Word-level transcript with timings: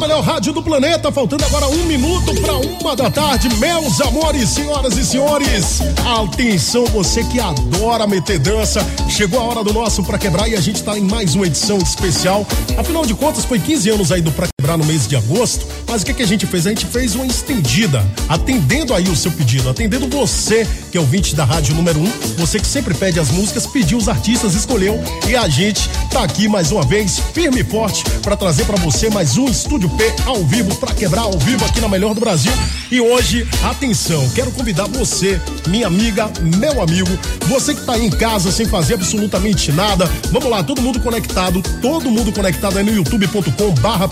melhor 0.00 0.22
rádio 0.22 0.54
do 0.54 0.62
planeta, 0.62 1.12
faltando 1.12 1.44
agora 1.44 1.68
um 1.68 1.84
minuto 1.84 2.34
para 2.40 2.56
uma 2.56 2.96
da 2.96 3.10
tarde. 3.10 3.54
Meus 3.56 4.00
amores, 4.00 4.48
senhoras 4.48 4.96
e 4.96 5.04
senhores, 5.04 5.80
atenção, 6.22 6.86
você 6.86 7.22
que 7.24 7.38
adora 7.38 8.06
meter 8.06 8.38
dança, 8.38 8.80
chegou 9.10 9.38
a 9.38 9.44
hora 9.44 9.62
do 9.62 9.74
nosso 9.74 10.02
Pra 10.02 10.18
Quebrar 10.18 10.48
e 10.48 10.54
a 10.54 10.60
gente 10.60 10.82
tá 10.82 10.98
em 10.98 11.02
mais 11.02 11.34
uma 11.34 11.46
edição 11.46 11.76
especial. 11.76 12.46
Afinal 12.78 13.04
de 13.04 13.14
contas, 13.14 13.44
foi 13.44 13.58
15 13.58 13.90
anos 13.90 14.10
aí 14.10 14.22
do 14.22 14.32
Pra 14.32 14.48
Quebrar 14.70 14.78
no 14.78 14.84
mês 14.84 15.08
de 15.08 15.16
agosto, 15.16 15.66
mas 15.88 16.02
o 16.02 16.06
que, 16.06 16.14
que 16.14 16.22
a 16.22 16.26
gente 16.26 16.46
fez? 16.46 16.64
A 16.64 16.68
gente 16.68 16.86
fez 16.86 17.16
uma 17.16 17.26
estendida, 17.26 18.08
atendendo 18.28 18.94
aí 18.94 19.08
o 19.08 19.16
seu 19.16 19.32
pedido, 19.32 19.68
atendendo 19.68 20.06
você, 20.08 20.64
que 20.92 20.96
é 20.96 21.00
o 21.00 21.04
20 21.04 21.34
da 21.34 21.44
rádio 21.44 21.74
número 21.74 21.98
1, 21.98 22.04
um, 22.04 22.10
você 22.38 22.60
que 22.60 22.66
sempre 22.68 22.94
pede 22.94 23.18
as 23.18 23.32
músicas, 23.32 23.66
pediu 23.66 23.98
os 23.98 24.08
artistas, 24.08 24.54
escolheu 24.54 25.02
e 25.28 25.34
a 25.34 25.48
gente 25.48 25.88
tá 26.08 26.22
aqui 26.22 26.46
mais 26.46 26.70
uma 26.70 26.86
vez, 26.86 27.18
firme 27.34 27.62
e 27.62 27.64
forte, 27.64 28.04
para 28.22 28.36
trazer 28.36 28.64
para 28.64 28.76
você 28.76 29.10
mais 29.10 29.36
um 29.36 29.46
Estúdio 29.46 29.90
P 29.90 30.04
ao 30.24 30.44
vivo, 30.44 30.72
para 30.76 30.94
quebrar 30.94 31.22
ao 31.22 31.36
vivo 31.36 31.64
aqui 31.64 31.80
na 31.80 31.88
Melhor 31.88 32.14
do 32.14 32.20
Brasil. 32.20 32.52
E 32.90 33.00
hoje, 33.00 33.46
atenção, 33.62 34.28
quero 34.30 34.50
convidar 34.50 34.88
você, 34.88 35.40
minha 35.68 35.86
amiga, 35.86 36.28
meu 36.58 36.82
amigo, 36.82 37.08
você 37.46 37.72
que 37.72 37.82
tá 37.82 37.92
aí 37.92 38.04
em 38.04 38.10
casa 38.10 38.50
sem 38.50 38.66
fazer 38.66 38.94
absolutamente 38.94 39.70
nada, 39.70 40.06
vamos 40.32 40.50
lá, 40.50 40.64
todo 40.64 40.82
mundo 40.82 40.98
conectado, 40.98 41.62
todo 41.80 42.10
mundo 42.10 42.32
conectado 42.32 42.78
aí 42.78 42.84
no 42.84 42.92
youtube.com 42.92 43.70
barra 43.80 44.08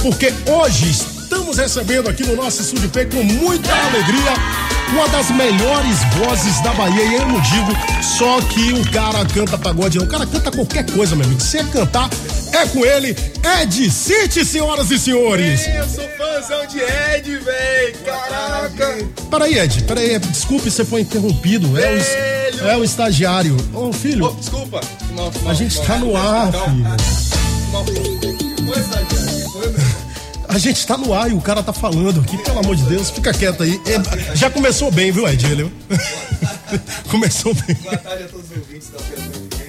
porque 0.00 0.32
hoje 0.50 0.90
estamos 0.90 1.58
recebendo 1.58 2.08
aqui 2.08 2.24
no 2.24 2.34
nosso 2.34 2.62
P 2.88 3.04
com 3.04 3.22
muita 3.22 3.74
alegria 3.74 4.63
uma 4.94 5.08
das 5.08 5.28
melhores 5.30 5.98
vozes 6.16 6.60
da 6.60 6.72
Bahia, 6.72 7.02
e 7.02 7.14
eu 7.14 7.26
não 7.26 7.40
digo 7.40 7.72
só 8.00 8.40
que 8.42 8.72
o 8.72 8.90
cara 8.92 9.24
canta 9.26 9.58
pagode, 9.58 9.98
não. 9.98 10.06
O 10.06 10.08
cara 10.08 10.24
canta 10.24 10.52
qualquer 10.52 10.88
coisa, 10.92 11.16
meu 11.16 11.26
amigo. 11.26 11.40
Se 11.40 11.58
você 11.58 11.64
cantar, 11.64 12.08
é 12.52 12.64
com 12.66 12.84
ele, 12.84 13.16
Ed 13.60 13.90
City, 13.90 14.44
senhoras 14.44 14.90
e 14.92 14.98
senhores. 14.98 15.66
Eu 15.66 15.88
sou 15.88 16.08
fãzão 16.16 16.64
de 16.66 16.78
Ed, 16.78 17.36
véi. 17.38 17.92
Caraca. 18.04 18.98
Peraí, 19.30 19.58
Ed, 19.58 19.82
peraí, 19.82 20.18
desculpe, 20.20 20.70
você 20.70 20.84
foi 20.84 21.00
interrompido. 21.00 21.76
É 21.76 21.92
o, 21.92 22.68
é 22.68 22.76
o 22.76 22.84
estagiário. 22.84 23.56
Ô, 23.74 23.92
filho. 23.92 24.26
Oh, 24.26 24.40
desculpa. 24.40 24.80
A 25.48 25.54
gente 25.54 25.76
não, 25.76 25.84
tá 25.84 25.98
no 25.98 26.16
ar, 26.16 26.52
filho. 26.52 26.86
Foi 28.64 28.80
estagiário, 28.80 29.50
foi 29.50 29.68
mesmo. 29.70 29.83
A 30.54 30.58
gente 30.58 30.86
tá 30.86 30.96
no 30.96 31.12
ar 31.12 31.28
e 31.28 31.34
o 31.34 31.40
cara 31.40 31.64
tá 31.64 31.72
falando 31.72 32.20
aqui, 32.20 32.38
pelo 32.38 32.60
amor 32.60 32.76
de 32.76 32.84
Deus, 32.84 33.10
fica 33.10 33.34
quieto 33.34 33.64
aí. 33.64 33.80
É, 33.86 34.36
já 34.36 34.48
começou 34.48 34.88
bem, 34.88 35.10
viu, 35.10 35.26
Edilio? 35.26 35.72
começou 37.10 37.52
bem. 37.52 37.74
Boa 37.82 37.96
tarde 37.96 38.22
a 38.22 38.28
todos 38.28 38.48
os 38.52 38.56
ouvintes 38.58 38.88
da 38.90 39.63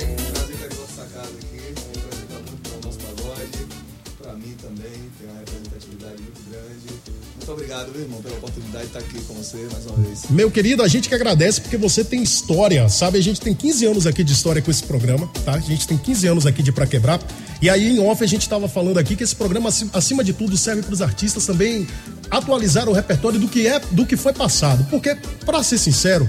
uma 5.35 5.39
representatividade 5.39 6.21
muito 6.21 6.49
grande. 6.49 7.15
Muito 7.35 7.51
obrigado, 7.51 7.91
meu 7.91 8.01
irmão, 8.01 8.21
pela 8.21 8.35
oportunidade 8.37 8.85
de 8.85 8.97
estar 8.97 8.99
aqui 8.99 9.21
com 9.21 9.33
você 9.35 9.57
mais 9.71 9.85
uma 9.85 9.97
vez. 9.97 10.23
Meu 10.29 10.49
querido, 10.49 10.81
a 10.81 10.87
gente 10.87 11.09
que 11.09 11.15
agradece 11.15 11.61
porque 11.61 11.77
você 11.77 12.03
tem 12.03 12.23
história, 12.23 12.87
sabe? 12.89 13.19
A 13.19 13.21
gente 13.21 13.39
tem 13.39 13.53
15 13.53 13.85
anos 13.85 14.07
aqui 14.07 14.23
de 14.23 14.33
história 14.33 14.61
com 14.61 14.71
esse 14.71 14.83
programa, 14.83 15.27
tá? 15.43 15.53
A 15.53 15.59
gente 15.59 15.87
tem 15.87 15.97
15 15.97 16.27
anos 16.27 16.45
aqui 16.45 16.63
de 16.63 16.71
Pra 16.71 16.87
Quebrar. 16.87 17.19
E 17.61 17.69
aí, 17.69 17.95
em 17.95 17.99
off, 17.99 18.23
a 18.23 18.27
gente 18.27 18.41
estava 18.41 18.67
falando 18.67 18.97
aqui 18.97 19.15
que 19.15 19.23
esse 19.23 19.35
programa, 19.35 19.69
acima 19.93 20.23
de 20.23 20.33
tudo, 20.33 20.57
serve 20.57 20.81
para 20.81 20.93
os 20.93 21.01
artistas 21.01 21.45
também 21.45 21.87
atualizar 22.31 22.89
o 22.89 22.93
repertório 22.93 23.39
do 23.39 23.47
que 23.47 23.67
é, 23.67 23.79
do 23.91 24.05
que 24.05 24.17
foi 24.17 24.33
passado. 24.33 24.85
Porque, 24.89 25.15
para 25.45 25.61
ser 25.61 25.77
sincero, 25.77 26.27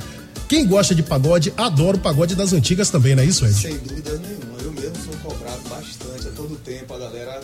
quem 0.49 0.67
gosta 0.67 0.95
de 0.95 1.03
pagode 1.03 1.53
adora 1.57 1.97
o 1.97 2.01
pagode 2.01 2.35
das 2.35 2.53
antigas 2.53 2.91
também, 2.91 3.15
não 3.15 3.23
é 3.23 3.27
isso, 3.27 3.45
Ed? 3.45 3.55
Sem 3.55 3.79
dúvida 3.79 4.19
nenhuma. 4.19 4.61
Eu 4.63 4.73
mesmo 4.73 4.97
sou 5.05 5.15
cobrado 5.31 5.61
bastante 5.69 6.29
a 6.29 6.31
todo 6.33 6.57
tempo, 6.57 6.95
a 6.95 6.99
galera, 6.99 7.41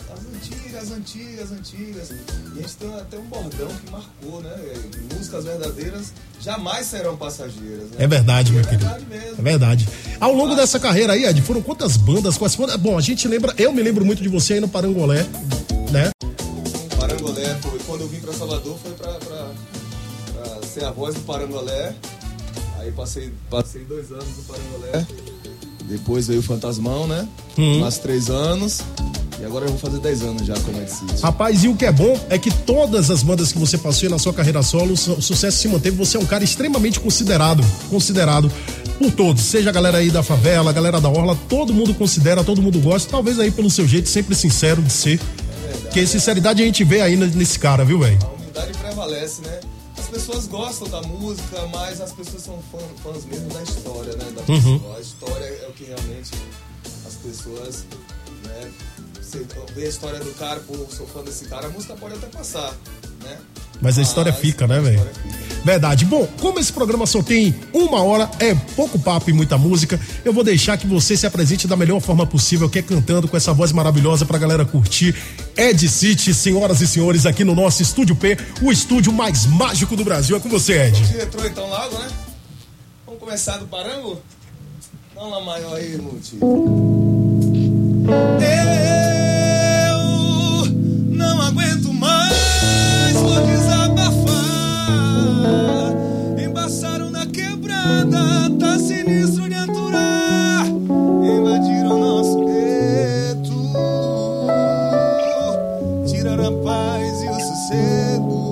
as 0.83 0.91
antigas, 0.91 1.51
antigas. 1.51 2.09
E 2.11 2.59
a 2.59 2.61
gente 2.61 2.75
tem 2.75 2.93
até 2.95 3.17
um 3.17 3.23
bordão 3.23 3.67
que 3.67 3.89
marcou, 3.89 4.41
né? 4.41 4.53
Músicas 5.13 5.45
verdadeiras 5.45 6.13
jamais 6.41 6.85
serão 6.87 7.15
passageiras. 7.15 7.89
Né? 7.91 7.97
É 7.99 8.07
verdade, 8.07 8.51
e 8.51 8.53
meu 8.53 8.61
é 8.61 8.65
querido. 8.65 8.85
Verdade 8.85 9.05
mesmo. 9.09 9.35
É 9.39 9.41
verdade. 9.41 9.89
Ao 10.19 10.33
longo 10.33 10.55
dessa 10.55 10.79
carreira 10.79 11.13
aí, 11.13 11.23
Ed, 11.25 11.41
foram 11.41 11.61
quantas 11.61 11.95
bandas? 11.95 12.37
Quais 12.37 12.53
foram? 12.53 12.77
Bom, 12.77 12.97
a 12.97 13.01
gente 13.01 13.27
lembra, 13.27 13.53
eu 13.57 13.71
me 13.71 13.81
lembro 13.81 14.05
muito 14.05 14.21
de 14.21 14.29
você 14.29 14.53
aí 14.53 14.59
no 14.59 14.67
Parangolé, 14.67 15.25
né? 15.89 16.11
Parangolé 16.99 17.55
foi 17.61 17.79
quando 17.79 18.01
eu 18.01 18.07
vim 18.09 18.19
para 18.19 18.33
Salvador 18.33 18.77
foi 18.83 18.91
para 18.91 19.13
ser 20.73 20.83
a 20.83 20.91
voz 20.91 21.15
do 21.15 21.21
Parangolé. 21.21 21.95
Aí 22.79 22.91
passei, 22.91 23.31
passei 23.49 23.85
dois 23.85 24.11
anos 24.11 24.37
no 24.37 24.43
Parangolé. 24.43 25.05
Depois 25.85 26.27
veio 26.27 26.39
o 26.39 26.43
Fantasmão, 26.43 27.07
né? 27.07 27.27
Uhum. 27.57 27.79
Mais 27.79 27.97
três 27.99 28.29
anos. 28.29 28.81
E 29.39 29.45
agora 29.45 29.65
eu 29.65 29.69
vou 29.69 29.77
fazer 29.79 29.99
10 29.99 30.21
anos 30.21 30.45
já 30.47 30.53
com 30.59 30.71
o 30.71 30.81
Ed 30.81 30.89
City. 30.89 31.21
Rapaz, 31.21 31.63
e 31.63 31.67
o 31.67 31.75
que 31.75 31.85
é 31.85 31.91
bom 31.91 32.17
é 32.29 32.37
que 32.37 32.51
todas 32.51 33.09
as 33.11 33.23
bandas 33.23 33.51
que 33.51 33.57
você 33.59 33.77
passou 33.77 34.09
na 34.09 34.17
sua 34.19 34.33
carreira 34.33 34.61
solo, 34.63 34.93
o 34.93 34.97
sucesso 34.97 35.57
se 35.57 35.67
manteve. 35.67 35.97
Você 35.97 36.17
é 36.17 36.19
um 36.19 36.25
cara 36.25 36.43
extremamente 36.43 36.99
considerado, 36.99 37.63
considerado 37.89 38.51
por 38.99 39.11
todos. 39.11 39.43
Seja 39.43 39.69
a 39.69 39.73
galera 39.73 39.97
aí 39.97 40.09
da 40.11 40.23
favela, 40.23 40.69
a 40.69 40.73
galera 40.73 41.01
da 41.01 41.09
orla, 41.09 41.37
todo 41.49 41.73
mundo 41.73 41.93
considera, 41.93 42.43
todo 42.43 42.61
mundo 42.61 42.79
gosta. 42.79 43.09
Talvez 43.09 43.39
aí 43.39 43.51
pelo 43.51 43.69
seu 43.69 43.87
jeito 43.87 44.07
sempre 44.07 44.35
sincero 44.35 44.81
de 44.81 44.93
ser. 44.93 45.19
É 45.19 45.67
verdade, 45.73 45.89
que 45.93 46.07
sinceridade 46.07 46.61
a 46.61 46.65
gente 46.65 46.83
vê 46.83 47.01
aí 47.01 47.15
nesse 47.17 47.57
cara, 47.59 47.83
viu, 47.83 47.99
velho? 47.99 48.19
A 48.23 48.27
humildade 48.39 48.77
prevalece, 48.77 49.41
né? 49.41 49.59
As 49.97 50.07
pessoas 50.07 50.47
gostam 50.47 50.87
da 50.89 51.01
música, 51.01 51.67
mas 51.71 51.99
as 51.99 52.11
pessoas 52.11 52.43
são 52.43 52.59
fãs, 52.71 52.83
fãs 53.03 53.25
mesmo 53.25 53.49
da 53.49 53.63
história, 53.63 54.13
né? 54.15 54.25
Da 54.35 54.53
Uhum. 54.53 54.77
pessoa. 54.79 54.97
A 54.97 55.01
história 55.01 55.43
é 55.45 55.67
o 55.67 55.73
que 55.73 55.85
realmente 55.85 56.31
as 57.07 57.15
pessoas, 57.15 57.83
né? 58.45 58.69
Você 59.33 59.47
vê 59.73 59.85
a 59.85 59.89
história 59.89 60.19
do 60.19 60.31
cara, 60.33 60.59
pô, 60.59 60.75
sou 60.95 61.07
fã 61.07 61.23
desse 61.23 61.45
cara, 61.45 61.65
a 61.65 61.69
música 61.71 61.95
pode 61.95 62.13
até 62.13 62.27
passar, 62.27 62.71
né? 63.23 63.35
Mas 63.81 63.97
a 63.97 64.03
história 64.03 64.31
fica, 64.31 64.67
né, 64.67 64.79
velho? 64.79 65.01
Verdade. 65.65 66.05
Bom, 66.05 66.27
como 66.39 66.59
esse 66.59 66.71
programa 66.71 67.07
só 67.07 67.23
tem 67.23 67.55
uma 67.73 68.03
hora, 68.03 68.29
é 68.39 68.53
pouco 68.75 68.99
papo 68.99 69.31
e 69.31 69.33
muita 69.33 69.57
música, 69.57 69.99
eu 70.23 70.31
vou 70.31 70.43
deixar 70.43 70.77
que 70.77 70.85
você 70.85 71.17
se 71.17 71.25
apresente 71.25 71.67
da 71.67 71.75
melhor 71.75 71.99
forma 71.99 72.27
possível, 72.27 72.69
que 72.69 72.77
é 72.77 72.81
cantando 72.83 73.27
com 73.27 73.35
essa 73.35 73.51
voz 73.53 73.71
maravilhosa 73.71 74.23
pra 74.23 74.37
galera 74.37 74.65
curtir. 74.65 75.15
Ed 75.57 75.89
City, 75.89 76.31
senhoras 76.31 76.79
e 76.81 76.87
senhores, 76.87 77.25
aqui 77.25 77.43
no 77.43 77.55
nosso 77.55 77.81
Estúdio 77.81 78.15
P, 78.15 78.37
o 78.61 78.71
estúdio 78.71 79.11
mais 79.11 79.47
mágico 79.47 79.95
do 79.95 80.03
Brasil. 80.03 80.37
É 80.37 80.39
com 80.39 80.47
você, 80.47 80.73
Ed. 80.83 81.01
De 81.07 81.17
retrô 81.17 81.43
então 81.43 81.67
logo, 81.67 81.97
né? 81.97 82.07
Vamos 83.03 83.19
começar 83.19 83.57
do 83.57 83.65
parango? 83.65 84.21
Dá 85.15 85.23
uma 85.23 85.41
maior 85.41 85.75
aí, 85.75 85.97
não 85.97 86.13
aguento 91.53 91.93
mais, 91.93 93.13
vou 93.13 93.39
desabafar. 93.45 94.33
Embaçaram 96.37 97.11
na 97.11 97.27
quebrada, 97.27 98.49
tá 98.59 98.79
sinistro 98.79 99.47
de 99.47 99.53
aturar. 99.55 100.65
Invadiram 100.65 101.99
nosso 101.99 102.43
gueto, 102.45 103.53
tiraram 106.07 106.47
a 106.47 106.51
paz 106.63 107.21
e 107.21 107.29
o 107.29 107.39
sossego. 107.39 108.43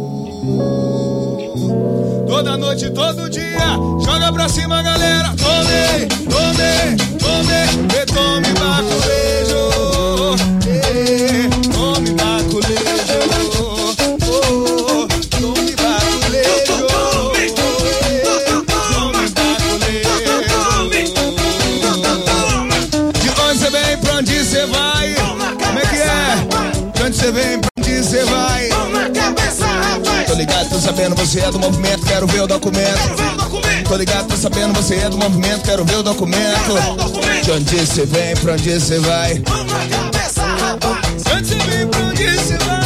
Toda 2.28 2.56
noite, 2.56 2.92
todo 2.92 3.30
dia, 3.30 3.78
joga 4.06 4.32
pra 4.32 4.48
cima, 4.48 4.84
galera. 4.84 5.34
Tome, 5.38 6.08
tome, 6.30 6.96
tome, 7.18 7.66
e 8.00 8.06
tome 8.06 8.52
sabendo, 30.92 31.16
você 31.16 31.40
é 31.40 31.50
do 31.50 31.58
movimento, 31.58 32.06
quero 32.06 32.28
ver 32.28 32.42
o 32.42 32.48
documento. 32.48 33.00
Tô 33.88 33.96
ligado, 33.96 34.28
tô 34.28 34.36
sabendo, 34.36 34.74
você 34.74 34.96
é 34.96 35.10
do 35.10 35.18
movimento, 35.18 35.62
quero 35.62 35.86
ver 35.86 35.96
o 35.96 36.04
documento. 36.04 36.74
De 37.44 37.52
onde 37.52 37.80
você 37.80 38.06
vem, 38.06 38.36
pra 38.36 38.54
onde 38.54 38.78
você 38.80 39.00
vai? 39.00 39.36
De 39.36 39.44
onde 41.34 41.48
você 41.48 41.56
vem, 41.56 41.88
pra 41.88 42.00
onde 42.02 42.30
você 42.30 42.58
vai? 42.58 42.82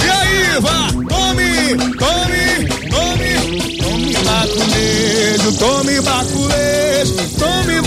E 0.00 0.10
aí, 0.10 0.60
vá, 0.60 0.88
tome, 1.08 1.76
tome, 1.98 2.68
tome, 2.88 3.34
tome 3.76 4.14
baculejo, 4.24 5.52
tome 5.58 6.00
baculejo, 6.00 7.14
tome 7.38 7.79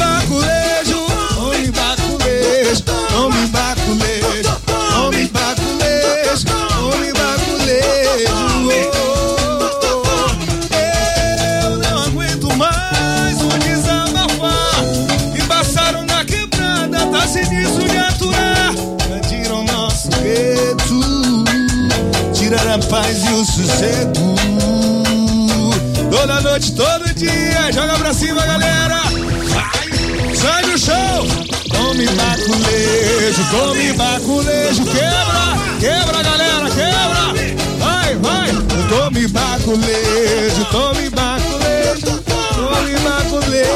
joga 27.74 27.98
pra 27.98 28.14
cima, 28.14 28.46
galera. 28.46 29.02
Vai, 29.50 30.36
sai 30.36 30.64
do 30.64 30.78
chão. 30.78 31.28
Tome 31.72 32.06
baculejo, 32.06 33.44
tome 33.50 33.94
baculejo, 33.94 34.86
quebra, 34.86 35.58
quebra, 35.80 36.24
galera, 36.24 36.70
quebra. 36.70 37.34
Vai, 37.80 38.16
vai. 38.18 38.52
Tome 38.88 39.28
baculejo, 39.28 40.66
tome 40.72 41.10
baculejo, 41.10 42.24
tome 42.56 43.00
baculejo. 43.00 43.74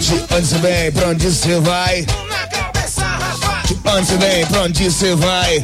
De 0.00 0.34
onde 0.34 0.46
você 0.46 0.58
vem, 0.58 0.92
pra 0.92 1.08
onde 1.08 1.26
você 1.30 1.60
vai? 1.60 2.06
De 3.64 3.74
onde 3.88 4.06
você 4.06 4.16
vem, 4.16 4.46
pra 4.46 4.62
onde 4.62 4.90
você 4.90 5.14
vai? 5.14 5.62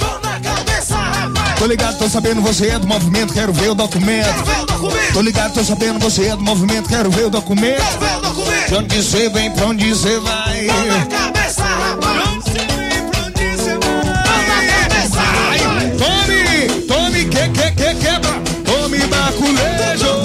Tô 1.62 1.66
ligado, 1.68 1.96
tô 1.96 2.08
sabendo, 2.08 2.42
você 2.42 2.70
é 2.70 2.78
do 2.80 2.88
movimento, 2.88 3.32
quero 3.32 3.52
ver 3.52 3.70
o 3.70 3.74
documento. 3.76 4.26
Tô 5.12 5.20
ligado, 5.20 5.54
tô 5.54 5.62
sabendo, 5.62 6.00
você 6.00 6.26
é 6.26 6.34
do 6.34 6.42
movimento, 6.42 6.88
quero 6.88 7.08
ver 7.08 7.26
o 7.26 7.30
documento. 7.30 7.84
De 8.66 8.74
onde 8.74 9.00
você 9.00 9.28
vem, 9.28 9.48
pra 9.52 9.66
onde 9.66 9.88
você 9.90 10.18
vai? 10.18 10.66
Tome, 15.98 16.82
tome, 16.88 17.24
que, 17.26 17.48
que, 17.50 17.70
que, 17.70 17.94
quebra. 17.94 18.42
Tome 18.64 18.98
baculejo. 19.06 20.20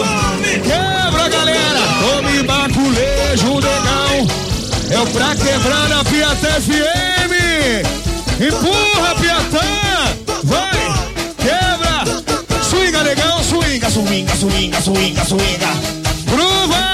Quebra, 0.63 1.29
galera. 1.29 1.81
Tome 2.01 2.41
baculejo, 2.41 3.53
legal. 3.59 4.25
É 4.89 4.99
o 4.99 5.05
pra 5.05 5.35
quebrar 5.35 5.87
na 5.87 6.03
Piatã 6.03 6.49
FM. 6.61 7.83
Empurra, 8.41 9.13
Piatã. 9.21 9.76
Swinga, 14.47 14.81
swinga, 14.81 15.25
swinga. 15.25 15.67
Gruva. 16.25 16.93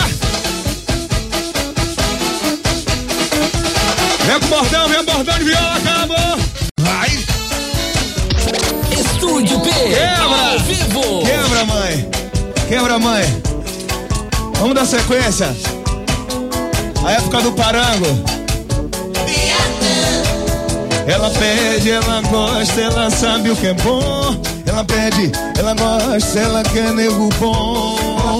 Vem 4.25 4.39
com 4.39 4.47
bordão, 4.47 4.89
vem 4.89 5.05
bordão 5.05 5.37
de 5.37 5.43
viola, 5.43 5.75
acabou. 5.75 6.39
Vai. 6.79 7.09
Estúdio 8.91 9.59
P. 9.59 9.69
Quebra. 9.69 10.51
Ao 10.51 10.59
vivo. 10.59 11.23
Quebra, 11.23 11.65
mãe. 11.65 12.09
Quebra, 12.67 12.99
mãe. 12.99 13.43
Vamos 14.59 14.75
dar 14.75 14.85
sequência. 14.85 15.55
A 17.05 17.11
época 17.11 17.41
do 17.41 17.51
parango. 17.51 18.23
Ela 21.05 21.29
pede, 21.31 21.91
ela 21.91 22.21
gosta, 22.21 22.79
ela 22.79 23.09
sabe 23.09 23.51
o 23.51 23.55
que 23.55 23.67
é 23.67 23.73
bom. 23.73 24.52
Ela 24.73 24.83
pede, 24.85 25.31
ela 25.59 25.75
gosta, 25.75 26.39
ela 26.39 26.63
quer 26.63 26.91
nego 26.93 27.29
bom. 27.39 28.39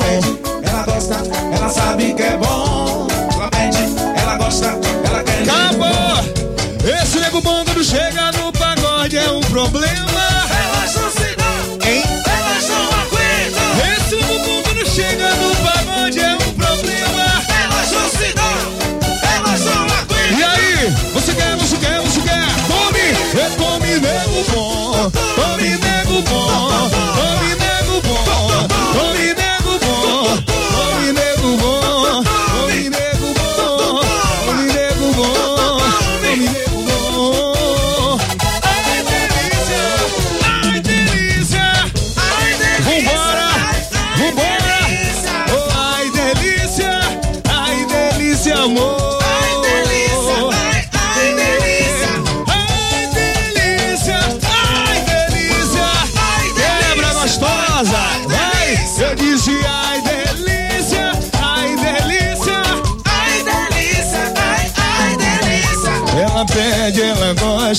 Ela 0.63 0.83
gosta, 0.83 1.13
ela 1.55 1.69
sabe 1.69 2.11
que 2.15 2.23
é 2.23 2.37
bom. 2.37 3.07
Ela 3.35 3.49
pede, 3.51 3.77
ela 4.19 4.37
gosta, 4.37 4.65
ela 5.05 5.23
quer. 5.23 5.43
Acabou! 5.43 7.03
Esse 7.03 7.19
nego 7.19 7.39
bom 7.39 7.63
quando 7.63 7.83
chega 7.83 8.31
no 8.31 8.51
pagode 8.51 9.15
é 9.15 9.29
um 9.29 9.41
problema. 9.41 10.12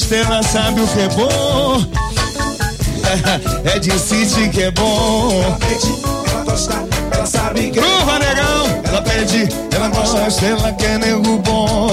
Ela 0.05 0.13
gosta, 0.13 0.17
ela 0.17 0.43
sabe 0.43 0.81
o 0.81 0.87
que 0.87 1.01
é 1.01 1.09
bom. 1.09 1.85
É 3.65 3.79
de 3.79 3.99
City 3.99 4.49
que 4.49 4.63
é 4.63 4.71
bom. 4.73 5.31
Ela 5.43 5.57
pede, 5.57 5.95
ela 6.33 6.45
gosta, 6.45 6.85
ela 7.13 7.27
sabe 7.27 7.71
que 7.71 7.79
é 7.79 7.83
Curva, 7.83 8.19
negão! 8.19 8.83
Ela 8.85 9.03
pede, 9.03 9.49
ela 9.75 9.89
gosta, 9.89 10.45
ela 10.45 10.73
quer 10.73 10.99
nego 10.99 11.39
bom. 11.39 11.91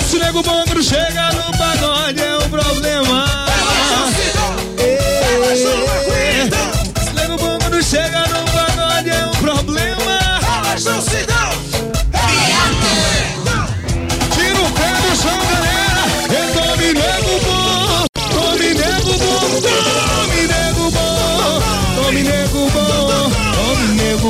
Esse 0.00 0.18
nego 0.18 0.42
bom 0.42 0.64
chega 0.82 1.32
no 1.32 1.58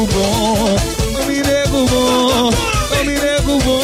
nego 0.02 0.06
bom. 0.06 0.76
Tome 1.12 1.42
nego 1.42 1.86
bom. 1.86 2.50
Tome 2.88 3.14
nego 3.18 3.58
bom. 3.58 3.80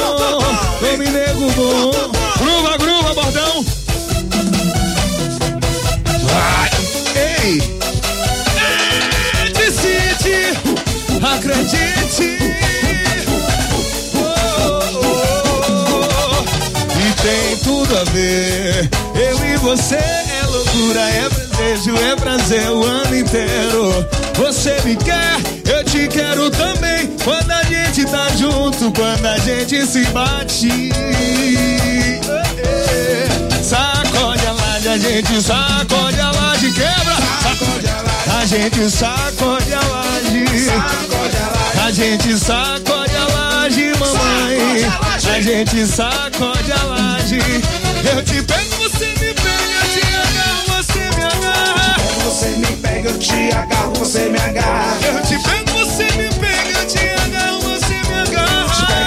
Tome 0.80 1.10
nego 1.10 1.50
bom. 1.56 1.92
Gruva, 2.38 2.76
gruva, 2.76 3.14
bordão. 3.14 3.64
Vai. 6.24 6.70
Ei. 7.16 7.62
Decide. 9.52 10.58
Acredite. 11.22 12.38
Oh. 14.14 14.82
E 16.98 17.12
tem 17.22 17.56
tudo 17.62 17.96
a 17.96 18.04
ver. 18.04 18.88
Eu 19.14 19.44
e 19.44 19.56
você 19.58 19.96
é 19.96 20.46
loucura, 20.46 21.00
é 21.00 21.28
desejo, 21.58 21.96
é 21.96 22.16
prazer 22.16 22.70
o 22.70 22.84
ano 22.84 23.16
inteiro. 23.16 24.06
Você 24.36 24.76
me 24.84 24.96
quer, 24.96 25.36
eu 25.52 25.57
te 25.90 26.06
quero 26.08 26.50
também. 26.50 27.08
Quando 27.24 27.50
a 27.50 27.62
gente 27.62 28.04
tá 28.04 28.28
junto, 28.36 28.92
quando 28.92 29.26
a 29.26 29.38
gente 29.38 29.86
se 29.86 30.04
bate. 30.06 30.90
Sacode 33.62 34.46
a 34.46 34.52
laje, 34.52 34.88
a 34.88 34.98
gente 34.98 35.42
sacode 35.42 36.20
a 36.20 36.30
laje, 36.30 36.72
quebra. 36.72 37.16
Sacode 37.42 37.86
a 37.88 38.02
laje, 38.02 38.36
A 38.38 38.46
gente 38.46 38.90
sacode 38.90 39.74
a 39.74 39.80
laje. 39.80 40.64
sacode 40.64 41.36
a 41.36 41.48
laje. 41.56 41.86
A 41.86 41.90
gente 41.90 42.38
sacode 42.38 43.16
a 43.16 43.24
laje, 43.24 43.92
mamãe. 43.98 44.84
A 45.36 45.40
gente 45.40 45.86
sacode 45.86 46.72
a 46.72 46.84
laje. 46.84 47.38
Eu 48.14 48.22
te 48.22 48.42
pego, 48.42 48.76
você 48.76 49.06
me 49.06 49.34
pega, 49.34 49.80
te 49.92 50.00
agarro, 50.16 50.64
você 50.76 50.98
me 51.16 51.24
agarra. 51.24 51.96
Você 52.24 52.46
me 52.56 52.76
pega, 52.76 53.08
eu 53.10 53.18
te 53.18 53.50
agarro, 53.54 53.92
você 53.94 54.28
me 54.28 54.38
agarra. 54.38 54.96
Eu 55.06 55.22
te 55.22 55.38
pego, 55.42 55.67
você 55.98 56.04
me 56.16 56.28
pega, 56.34 56.86
te 56.86 56.98
agarro, 56.98 57.60
você 57.60 57.94
me 57.94 58.02
Pega, 58.06 58.44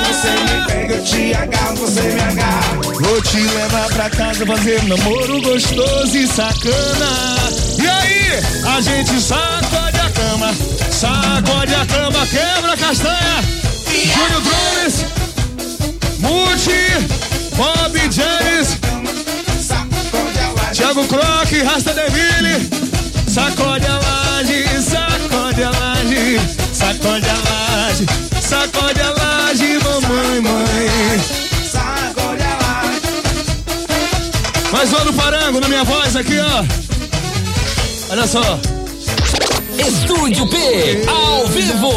você 0.05 0.29
me 0.29 0.41
agarra. 0.43 0.65
pega, 0.67 0.93
eu 0.93 1.03
te 1.03 1.33
agarro, 1.33 1.75
você 1.77 2.01
me 2.01 2.19
agarra. 2.19 2.81
Vou 3.00 3.21
te 3.21 3.38
levar 3.38 3.88
pra 3.89 4.10
casa 4.10 4.45
fazer 4.45 4.83
namoro 4.83 5.41
gostoso 5.41 6.17
e 6.17 6.27
sacana. 6.27 7.38
E 7.79 7.88
aí, 7.88 8.43
a 8.75 8.81
gente 8.81 9.21
sacode 9.21 10.00
a 10.00 10.10
cama, 10.10 10.53
sacode 10.91 11.74
a 11.74 11.86
cama, 11.86 12.27
quebra 12.27 12.74
a 12.74 12.77
castanha. 12.77 13.41
Júnior 13.88 14.41
Drones, 14.41 15.05
Multi, 16.19 17.07
Bob 17.55 17.98
James, 18.12 18.77
Thiago 20.74 21.07
Croc, 21.07 21.51
Rasta 21.63 21.93
Deville. 21.93 22.69
Sacode 23.29 23.86
a 23.86 23.98
laje, 23.98 24.65
sacode 24.81 25.63
a 25.63 25.69
laje, 25.69 26.61
sacode 26.82 27.30
a 27.30 27.38
laje, 27.50 28.06
sacode 28.42 29.02
a 29.02 29.12
laje, 29.12 29.80
mamãe, 29.84 30.42
mãe. 30.42 31.20
sacode 31.72 32.44
a 32.44 32.58
laje. 32.64 33.02
Mais 34.72 34.92
uma 34.92 35.06
do 35.06 35.14
Parango 35.14 35.60
na 35.60 35.68
minha 35.68 35.84
voz 35.84 36.16
aqui, 36.16 36.40
ó. 36.40 36.66
Olha 38.12 38.28
só. 38.28 38.81
Estúdio 39.88 40.48
P, 40.48 41.04
ao 41.08 41.48
vivo. 41.48 41.92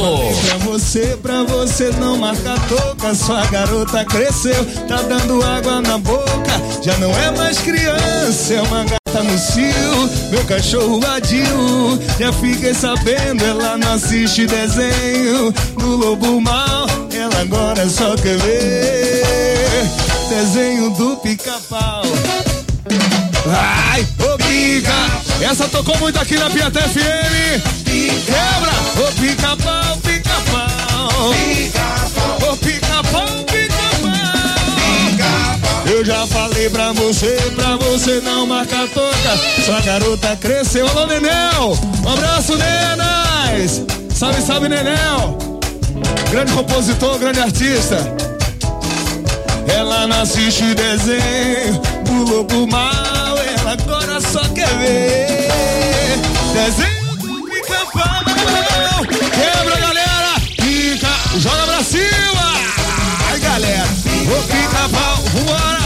Pra 0.47 0.57
você, 0.59 1.19
pra 1.23 1.43
você 1.43 1.91
não 2.00 2.17
marcar 2.17 2.59
toca. 2.67 3.14
Sua 3.14 3.45
garota 3.47 4.05
cresceu, 4.07 4.64
tá 4.88 5.03
dando 5.03 5.45
água 5.45 5.83
na 5.83 5.99
boca. 5.99 6.62
Já 6.83 6.97
não 6.99 7.11
é 7.11 7.31
mais 7.33 7.59
criança, 7.59 8.55
é 8.55 8.62
uma 8.62 8.85
gata 8.85 9.23
no 9.23 9.38
cio. 9.38 10.11
Meu 10.31 10.45
cachorro 10.45 10.99
vadio, 11.00 12.00
já 12.19 12.33
fiquei 12.33 12.73
sabendo. 12.73 13.45
Ela 13.45 13.76
não 13.76 13.93
assiste 13.93 14.47
desenho 14.47 15.53
do 15.79 15.97
Lobo 15.97 16.41
Mal. 16.41 16.87
Ela 17.12 17.41
agora 17.43 17.88
só 17.88 18.17
quer 18.17 18.38
ver 18.38 19.25
desenho 20.31 20.91
do 20.91 21.17
pica-pau. 21.19 22.03
Ai, 23.46 24.06
ô 24.20 24.36
pica! 24.38 24.92
Essa 25.40 25.68
tocou 25.68 25.96
muito 25.98 26.18
aqui 26.18 26.36
na 26.36 26.48
Piata 26.48 26.80
FM. 26.80 27.62
Quebra! 27.84 28.72
Ô 29.06 29.12
pica-pau, 29.20 29.96
pica-pau. 29.98 31.30
Ô 32.50 32.56
pica-pau, 32.56 33.26
pica-pau. 33.50 33.74
Eu 35.86 36.04
já 36.04 36.26
falei 36.26 36.70
pra 36.70 36.92
você, 36.92 37.36
pra 37.54 37.76
você 37.76 38.20
não 38.20 38.46
marcar 38.46 38.88
toca. 38.88 39.38
Sua 39.64 39.80
garota 39.82 40.36
cresceu. 40.36 40.88
Alô, 40.88 41.06
Nenel! 41.06 41.78
Um 42.04 42.12
abraço, 42.12 42.56
Nenas! 42.56 43.82
Salve, 44.14 44.40
salve, 44.40 44.68
Nenel! 44.68 45.38
Grande 46.30 46.52
compositor, 46.52 47.18
grande 47.18 47.40
artista. 47.40 47.96
Ela 49.68 50.06
não 50.06 50.22
assiste 50.22 50.74
desenho 50.74 51.80
do 52.04 52.34
lobo 52.34 52.66
mal, 52.66 52.92
ver 54.78 56.19
desenho 56.52 57.16
do 57.16 57.45
pica-pau. 57.45 58.25
Quebra, 59.04 59.76
galera! 59.81 60.35
Pica, 60.57 61.12
joga 61.38 61.64
pra 61.66 61.85
cima! 61.85 62.54
Ai, 63.31 63.40
galera! 63.40 63.88
Ô 64.28 64.43
pica-pau, 64.43 65.23
vambora! 65.33 65.84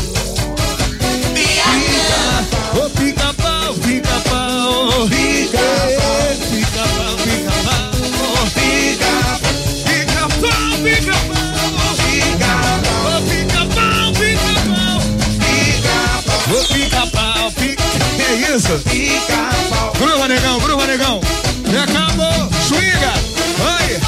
É 18.69 18.75
isso? 18.75 18.85
Pica-pau. 18.91 19.93
Gruva, 19.99 20.29
negão. 20.29 21.21
E 21.65 21.77
acabou, 21.77 22.51
swinga. 22.67 23.13
Vai. 23.59 24.01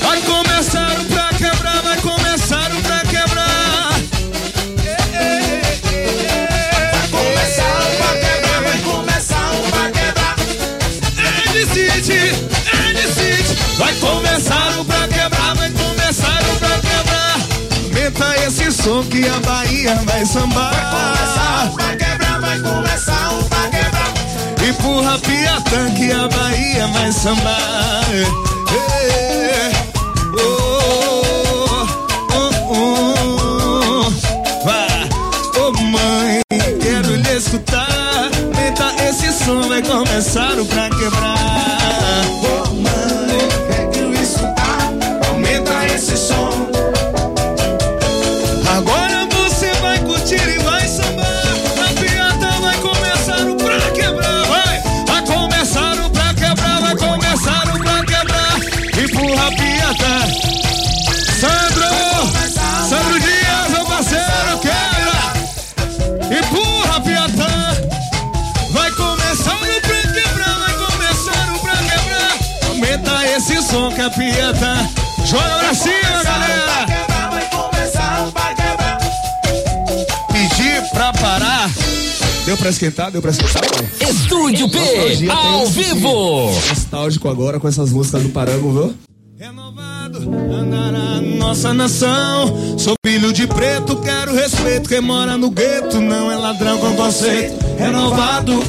Vai 0.00 0.20
começar 0.20 0.92
o 1.00 1.04
pra 1.06 1.28
quebrar, 1.36 1.82
vai 1.82 1.96
começar 1.96 2.70
o 2.70 2.82
pra 2.82 3.00
quebrar. 3.00 4.00
Começar 7.10 7.82
o 7.82 7.96
pra 7.96 8.12
quebrar, 8.20 8.62
vai 8.62 8.78
começar 8.78 9.50
o 9.52 9.70
pra 9.70 9.90
quebrar. 9.90 10.36
Andy 11.48 11.64
City, 11.66 12.22
Andy 12.88 13.06
City. 13.14 13.56
Vai 13.78 13.94
começar 13.94 14.78
o 14.78 14.84
pra 14.84 15.08
quebrar, 15.08 15.54
vai 15.56 15.70
começar 15.70 16.40
o 16.42 16.56
pra 16.56 16.78
quebrar. 16.78 17.36
Aumenta 17.82 18.46
esse 18.46 18.70
som 18.70 19.02
que 19.04 19.26
a 19.28 19.40
Bahia 19.40 20.00
vai 20.04 20.24
sambar. 20.24 21.19
am 26.78 26.94
I 26.94 27.10
somebody? 27.10 28.24
Hey. 28.70 29.69
Esse 74.00 74.06
som 74.06 74.06
que 74.06 74.06
a 74.06 74.10
piada. 74.10 74.90
Joga 75.26 75.58
pra 75.58 75.74
cima, 75.74 76.22
galera. 76.24 76.86
pedir 80.32 80.90
pra 80.92 81.12
parar. 81.12 81.70
Deu 82.46 82.56
pra 82.56 82.70
esquentar? 82.70 83.10
Deu 83.10 83.20
pra 83.20 83.30
esquentar? 83.30 83.62
Estúdio 84.00 84.68
P, 84.70 84.78
Nostalgia, 84.78 85.32
ao 85.32 85.66
vivo. 85.66 86.50
Nostálgico 86.68 87.28
agora 87.28 87.60
com 87.60 87.68
essas 87.68 87.90
músicas 87.90 88.22
do 88.22 88.30
Parango, 88.30 88.72
viu? 88.72 88.94
Renovado, 89.38 90.18
andará 90.52 91.20
nossa 91.20 91.74
nação. 91.74 92.78
Sou 92.78 92.94
filho 93.04 93.32
de 93.32 93.46
preto, 93.46 93.96
quero 93.96 94.34
respeito. 94.34 94.88
Quem 94.88 95.00
mora 95.00 95.36
no 95.36 95.50
gueto 95.50 96.00
não 96.00 96.32
é 96.32 96.36
ladrão 96.36 96.78
com 96.78 96.96
conceito. 96.96 97.59
Renovado, 97.80 98.62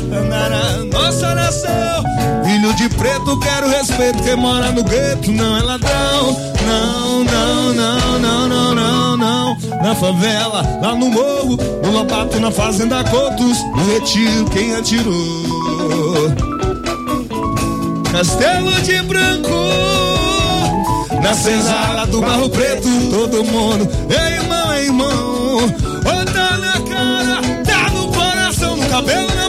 nossa 0.89 1.35
nação. 1.35 2.03
Filho 2.45 2.73
de 2.75 2.87
preto, 2.95 3.37
quero 3.39 3.67
respeito. 3.67 4.23
Quem 4.23 4.37
mora 4.37 4.71
no 4.71 4.83
gueto 4.83 5.31
não 5.33 5.57
é 5.57 5.61
ladrão. 5.61 6.37
Não, 6.65 7.23
não, 7.25 7.73
não, 7.73 8.19
não, 8.19 8.47
não, 8.47 8.75
não, 8.75 9.17
não. 9.17 9.57
Na 9.83 9.93
favela, 9.93 10.63
lá 10.81 10.95
no 10.95 11.09
morro, 11.09 11.57
no 11.83 11.91
Lobato, 11.91 12.39
na 12.39 12.51
fazenda 12.51 13.03
Cotos, 13.03 13.57
no 13.75 13.93
retiro, 13.93 14.45
quem 14.45 14.75
atirou? 14.75 16.33
Castelo 18.11 18.71
de 18.81 19.01
Branco. 19.01 19.49
Na 21.21 21.33
senzala 21.33 22.07
do 22.07 22.21
Barro 22.21 22.49
Preto, 22.49 22.87
todo 23.11 23.43
mundo, 23.43 23.87
ei 24.09 24.37
irmão, 24.37 24.73
ei 24.73 24.85
irmão. 24.85 25.57
Ô, 25.57 26.25
tá 26.31 26.57
na 26.57 26.73
cara, 26.89 27.60
cabelo, 28.91 29.40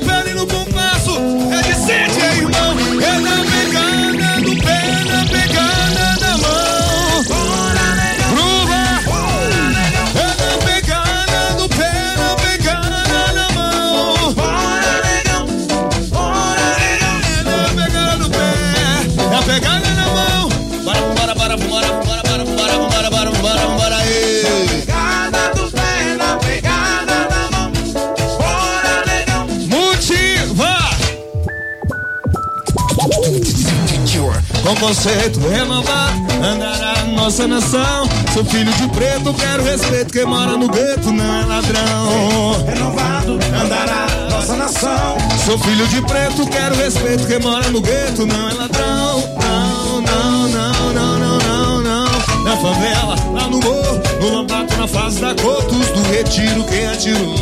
Com 34.62 34.76
conceito 34.76 35.40
renovado, 35.48 36.22
andará 36.42 37.04
nossa 37.06 37.48
nação. 37.48 38.08
Sou 38.32 38.44
filho 38.44 38.72
de 38.74 38.88
preto, 38.88 39.34
quero 39.34 39.64
respeito. 39.64 40.12
Quem 40.12 40.24
mora 40.24 40.56
no 40.56 40.68
gueto 40.68 41.10
não 41.12 41.40
é 41.40 41.44
ladrão. 41.44 42.64
Renovado 42.64 43.38
andará 43.60 44.06
nossa 44.30 44.56
nação. 44.56 45.16
Sou 45.44 45.58
filho 45.58 45.86
de 45.88 46.00
preto, 46.02 46.46
quero 46.46 46.76
respeito. 46.76 47.26
Quem 47.26 47.40
mora 47.40 47.68
no 47.70 47.80
gueto 47.80 48.24
não 48.24 48.48
é 48.48 48.54
ladrão. 48.54 49.24
Não, 49.40 50.00
não, 50.00 50.48
não, 50.48 50.92
não, 50.92 51.18
não, 51.18 51.38
não, 51.38 51.82
não. 51.82 52.44
Na 52.44 52.56
favela, 52.56 53.16
lá 53.32 53.48
no 53.48 53.58
morro, 53.60 54.00
no 54.20 54.36
lambato, 54.36 54.76
na 54.76 54.86
fase 54.86 55.20
da 55.20 55.34
Cotos, 55.34 55.88
do 55.88 56.02
retiro, 56.10 56.64
quem 56.64 56.86
atirou? 56.86 57.34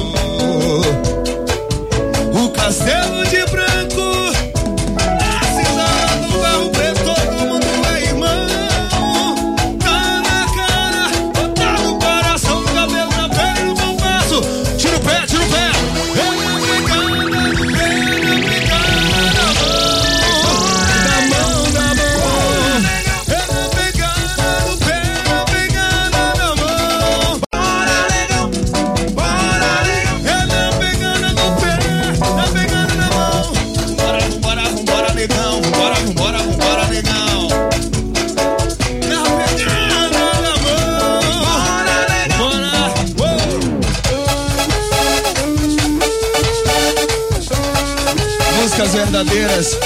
O 2.33 2.49
castelo 2.51 3.25
de 3.27 3.45
branco, 3.51 3.70
pessoas 49.41 49.41
verdadeiras 49.41 49.79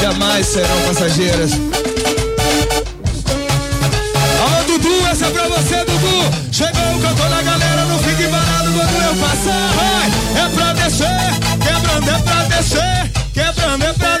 jamais 0.00 0.46
serão 0.46 0.80
passageiras. 0.86 1.52
Alô, 4.42 4.64
Dudu, 4.66 5.06
essa 5.10 5.26
é 5.26 5.30
pra 5.30 5.48
você, 5.48 5.84
Dudu. 5.84 6.52
Chegou 6.52 6.96
o 6.96 7.00
cantor 7.00 7.28
da 7.28 7.42
galera, 7.42 7.84
não 7.86 7.98
fique 7.98 8.24
parado 8.28 8.70
quando 8.72 9.02
eu 9.02 9.14
passar. 9.16 9.70
Vai, 9.74 10.44
é 10.44 10.48
pra 10.54 10.72
descer, 10.74 11.32
quebrando 11.60 12.10
é 12.10 12.18
pra 12.18 12.44
descer, 12.44 13.10
quebrando 13.32 13.84
é 13.84 13.92
pra 13.92 14.13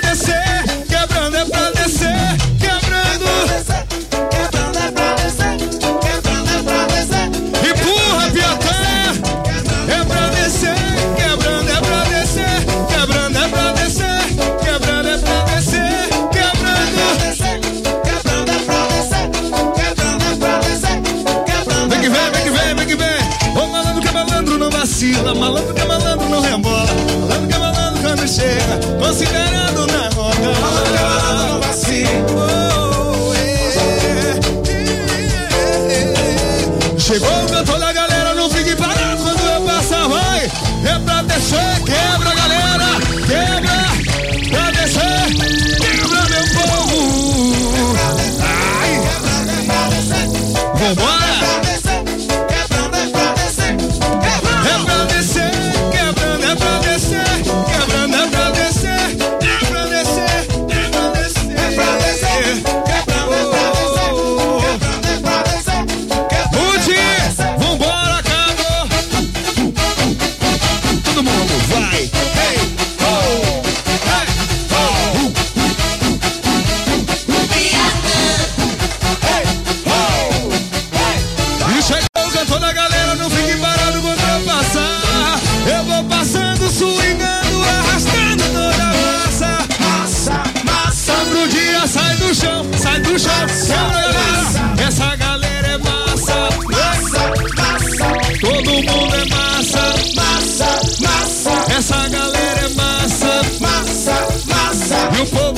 Essa 93.14 95.14
galera 95.14 95.68
é 95.68 95.78
massa, 95.78 96.48
massa, 96.68 97.32
massa, 97.56 98.12
todo 98.40 98.72
mundo 98.72 99.14
é 99.14 99.24
massa. 99.28 99.94
massa, 100.16 100.66
massa, 101.00 101.52
Essa 101.72 102.08
galera 102.08 102.60
é 102.60 102.68
massa, 102.70 103.40
massa, 103.60 104.26
massa, 104.46 104.96
e 105.16 105.20
o 105.22 105.26
povo 105.26 105.53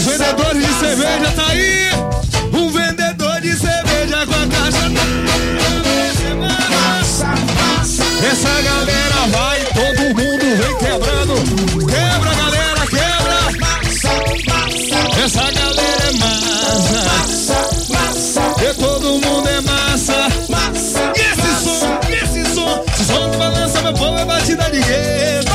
Os 0.00 0.06
vendedores 0.06 0.66
de 0.66 0.72
cerveja 0.80 1.30
tá 1.36 1.46
aí. 1.48 1.90
Um 2.54 2.70
vendedor 2.70 3.38
de 3.42 3.54
cerveja 3.54 4.26
com 4.26 4.34
a 4.34 4.46
caixa 4.46 4.88
na. 4.88 5.02
Essa 8.26 8.62
galera 8.62 9.26
vai, 9.30 9.60
todo 9.74 10.00
mundo 10.16 10.56
vem 10.56 10.78
quebrando. 10.78 11.34
Quebra, 11.86 12.34
galera, 12.34 12.86
quebra. 12.86 13.36
Essa 15.22 15.50
galera 15.52 16.04
é 16.08 16.12
massa. 16.16 17.58
E 18.62 18.72
todo 18.72 19.04
mundo 19.18 19.48
é 19.50 19.60
massa. 19.60 20.28
E 21.14 21.20
esse 21.20 21.50
som, 21.62 22.00
esse 22.08 22.42
som, 22.54 22.84
esse 22.94 23.04
som 23.04 23.30
que 23.30 23.36
balança 23.36 23.82
meu 23.82 23.92
povo 23.92 24.18
é 24.18 24.24
batida 24.24 24.64
de 24.70 24.80
gueto. 24.80 25.52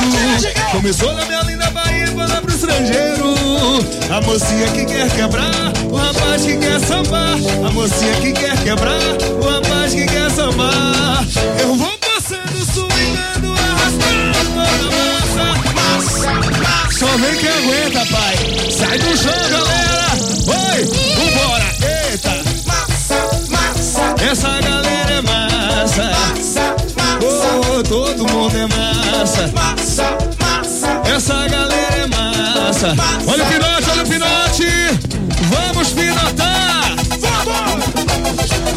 Começou 0.70 1.12
na 1.14 1.24
minha 1.24 1.42
linda 1.42 1.68
Lá 2.16 2.40
pro 2.40 2.50
estrangeiro. 2.50 3.34
A 4.10 4.20
mocinha 4.22 4.68
que 4.68 4.84
quer 4.86 5.10
quebrar, 5.10 5.72
o 5.90 5.96
rapaz 5.96 6.42
que 6.42 6.56
quer 6.56 6.80
sambar. 6.80 7.36
A 7.66 7.70
mocinha 7.70 8.14
que 8.14 8.32
quer 8.32 8.56
quebrar, 8.62 9.00
o 9.40 9.48
rapaz 9.48 9.92
que 9.92 10.06
quer 10.06 10.30
sambar. 10.30 11.24
Eu 11.60 11.74
vou 11.74 11.92
passando, 11.98 12.64
swingando, 12.72 13.52
arrastando 13.52 14.38
toda 14.54 14.86
a 14.88 15.72
massa. 15.74 16.98
Só 16.98 17.06
vem 17.18 17.36
quem 17.36 17.48
aguenta, 17.50 18.06
pai. 18.06 18.36
Sai 18.70 18.98
do 18.98 19.16
chão, 19.16 19.50
galera. 19.50 20.06
Oi, 20.48 20.84
vambora. 21.16 21.68
Eita, 22.10 22.34
essa 24.30 24.60
galera 24.60 25.12
é 25.12 25.20
massa. 25.22 26.10
Oh, 27.22 27.82
todo 27.82 28.26
mundo 28.30 28.56
é 28.56 28.66
massa. 28.66 29.52
Essa 31.04 31.48
galera 31.48 31.85
Olha 32.84 33.42
o 33.42 33.46
pinote, 33.46 33.90
olha 33.90 34.02
o 34.02 34.06
pinote. 34.06 34.66
Vamos 35.48 35.88
pinotar. 35.92 36.94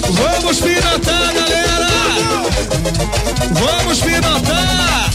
Vamos 0.10 0.60
pinotar, 0.62 1.34
galera. 1.34 1.88
Vamos 3.52 4.00
pinotar. 4.00 5.10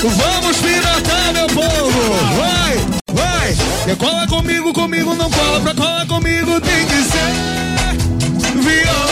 Vamos 0.00 0.56
pinotar, 0.58 1.32
meu 1.32 1.46
povo. 1.48 2.00
Vai, 2.36 2.76
vai. 3.12 3.96
Cola 3.96 4.26
comigo, 4.28 4.72
comigo 4.72 5.12
não 5.16 5.28
cola. 5.28 5.60
Pra 5.60 5.74
cola 5.74 6.06
comigo 6.06 6.60
tem 6.60 6.86
que 6.86 7.02
ser. 7.02 8.62
Viola 8.62 9.07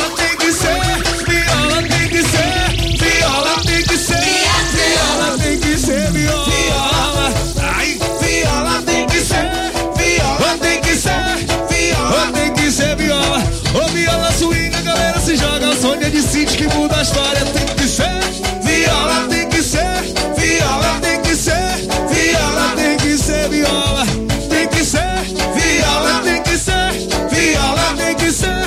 joga. 16.17 16.17
O 16.17 16.23
sonho 16.23 16.23
de 16.23 16.23
City 16.23 16.57
que 16.57 16.67
muda 16.75 16.97
a 16.97 17.03
história. 17.03 17.45
Tem 17.45 17.67
que 17.77 17.89
ser, 17.89 18.21
viola 18.63 19.27
tem 19.29 19.49
que 19.49 19.63
ser, 19.63 20.03
viola 20.37 20.99
tem 21.01 21.21
que 21.21 21.37
ser, 21.37 21.77
viola 22.11 22.73
tem 22.77 22.97
que 22.99 23.17
ser, 23.17 23.49
viola 23.49 24.45
tem 24.49 24.69
que 24.69 24.85
ser, 24.85 25.25
viola 25.55 26.23
tem 26.23 26.43
que 26.43 26.57
ser, 26.57 26.93
viola 27.31 27.95
tem 27.97 28.15
que 28.15 28.33
ser. 28.33 28.67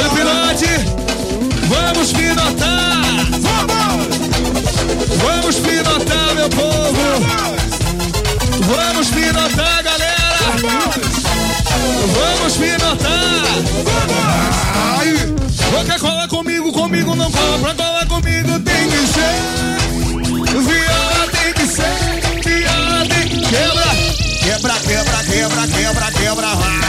O 0.00 0.10
pilote, 0.14 0.66
vamos 1.68 2.12
pilotar, 2.12 3.26
vamos 5.22 5.56
pilotar, 5.56 6.34
meu 6.34 6.48
povo. 6.48 7.00
Vamos 8.62 9.08
pilotar, 9.08 9.82
galera! 9.82 10.38
Vamos 12.14 12.56
pilotar! 12.56 13.30
Ai, 14.98 15.84
quer 15.86 15.98
quebra, 26.30 26.79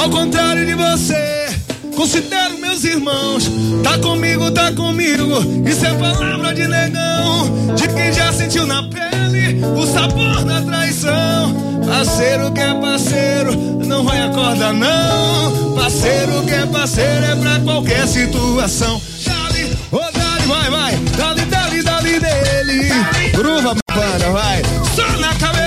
Ao 0.00 0.08
contrário 0.08 0.64
de 0.64 0.72
você, 0.72 1.46
considero 1.94 2.58
meus 2.58 2.84
irmãos. 2.84 3.50
Tá 3.84 3.98
comigo, 3.98 4.50
tá 4.50 4.72
comigo. 4.72 5.36
Isso 5.68 5.84
é 5.84 5.92
palavra 5.92 6.54
de 6.54 6.66
negão. 6.66 7.74
De 7.76 7.86
quem 7.86 8.10
já 8.10 8.32
sentiu 8.32 8.66
na 8.66 8.82
pele 8.84 9.62
o 9.62 9.86
sabor 9.86 10.42
da 10.42 10.62
traição. 10.62 11.54
Parceiro 11.86 12.50
que 12.50 12.60
é 12.60 12.72
parceiro, 12.80 13.54
não 13.86 14.02
vai 14.02 14.22
acordar 14.22 14.72
não. 14.72 15.74
Parceiro 15.74 16.44
que 16.46 16.54
é 16.54 16.64
parceiro 16.64 17.26
é 17.26 17.36
pra 17.36 17.60
qualquer 17.60 18.08
situação. 18.08 18.98
Dali, 19.26 19.76
oh, 19.92 19.98
dali, 19.98 20.46
vai, 20.46 20.70
vai. 20.70 20.96
Dali, 20.96 21.42
dali, 21.42 21.82
dali 21.82 22.18
dele. 22.18 22.88
Gruva, 23.34 23.76
banda, 23.94 24.30
vai. 24.30 24.62
Só 24.96 25.06
na 25.18 25.34
cabeça 25.34 25.59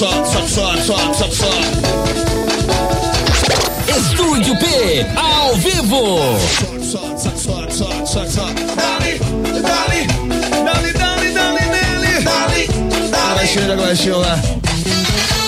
Sobe, 0.00 0.26
sobe, 0.26 0.48
sobe, 0.48 0.80
sobe, 0.80 1.14
sobe, 1.14 1.34
sobe. 1.34 1.60
Estúdio 3.86 4.56
P, 4.56 5.06
ao 5.14 5.54
vivo. 5.56 6.38
Sobe, 6.48 6.82
sobe, 6.86 7.38
sobe, 7.38 7.70
sobe, 7.70 8.06
sobe, 8.06 8.30
sobe. 8.30 8.54
Dali, 8.76 9.18
dali, 9.60 10.06
dali, 10.64 10.92
dali, 10.94 11.32
dali 11.34 11.64
nele. 11.66 12.24
Agora 13.12 13.46
chega, 13.46 13.72
agora 13.74 13.94
chega 13.94 14.16
lá. 14.16 14.38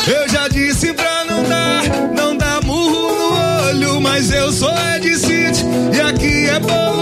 Eu 0.07 0.29
já 0.29 0.49
disse 0.49 0.93
pra 0.93 1.25
não 1.25 1.43
dar, 1.45 1.85
não 2.15 2.37
dar 2.37 2.63
murro 2.63 3.11
no 3.11 3.69
olho, 3.69 4.01
mas 4.03 4.31
eu 4.31 4.53
sou 4.53 4.71
Ed 4.95 5.17
City 5.17 5.65
e 5.97 6.01
aqui 6.03 6.51
é 6.51 6.59
bolo 6.61 7.02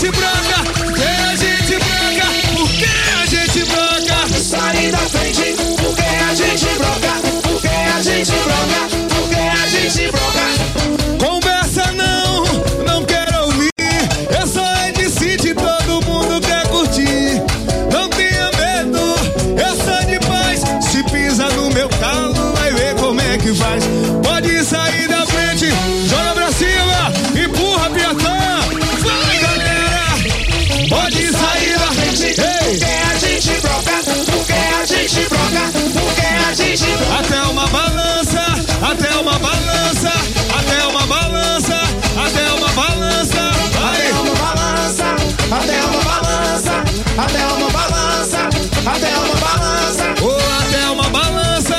até 47.17 47.45
uma 47.45 47.69
balança, 47.69 48.37
até 48.85 49.17
uma 49.17 49.35
balança. 49.35 50.15
Oh, 50.21 50.61
até 50.61 50.89
uma 50.89 51.09
balança, 51.09 51.75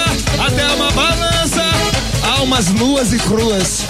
até 0.46 0.66
uma 0.74 0.90
balança, 0.92 1.62
almas 2.38 2.68
nuas 2.70 3.12
e 3.12 3.18
cruas. 3.18 3.86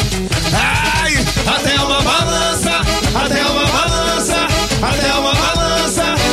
Ai, 0.52 1.14
até 1.46 1.74
uma 1.80 2.00
balança, 2.02 2.80
até 3.14 3.42
uma 3.44 3.66
balança, 3.66 4.46
até 4.82 5.14
uma 5.14 5.34
balança. 5.34 6.31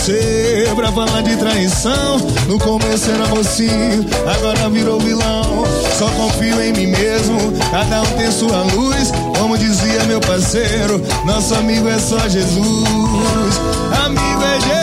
Você 0.00 0.72
pra 0.74 0.90
falar 0.90 1.22
de 1.22 1.36
traição. 1.36 2.18
No 2.48 2.58
começo 2.58 3.10
era 3.10 3.26
mocinho, 3.26 4.06
agora 4.34 4.70
virou 4.70 4.98
vilão. 4.98 5.64
Só 5.98 6.08
confio 6.12 6.60
em 6.62 6.72
mim 6.72 6.86
mesmo, 6.86 7.38
cada 7.70 8.02
um 8.02 8.06
tem 8.16 8.30
sua 8.32 8.62
luz. 8.74 9.12
Como 9.38 9.58
dizia 9.58 10.02
meu 10.04 10.20
parceiro, 10.20 11.00
nosso 11.26 11.54
amigo 11.54 11.88
é 11.88 11.98
só 11.98 12.18
Jesus. 12.28 13.60
Amigo 14.04 14.42
é 14.42 14.60
Jesus 14.60 14.79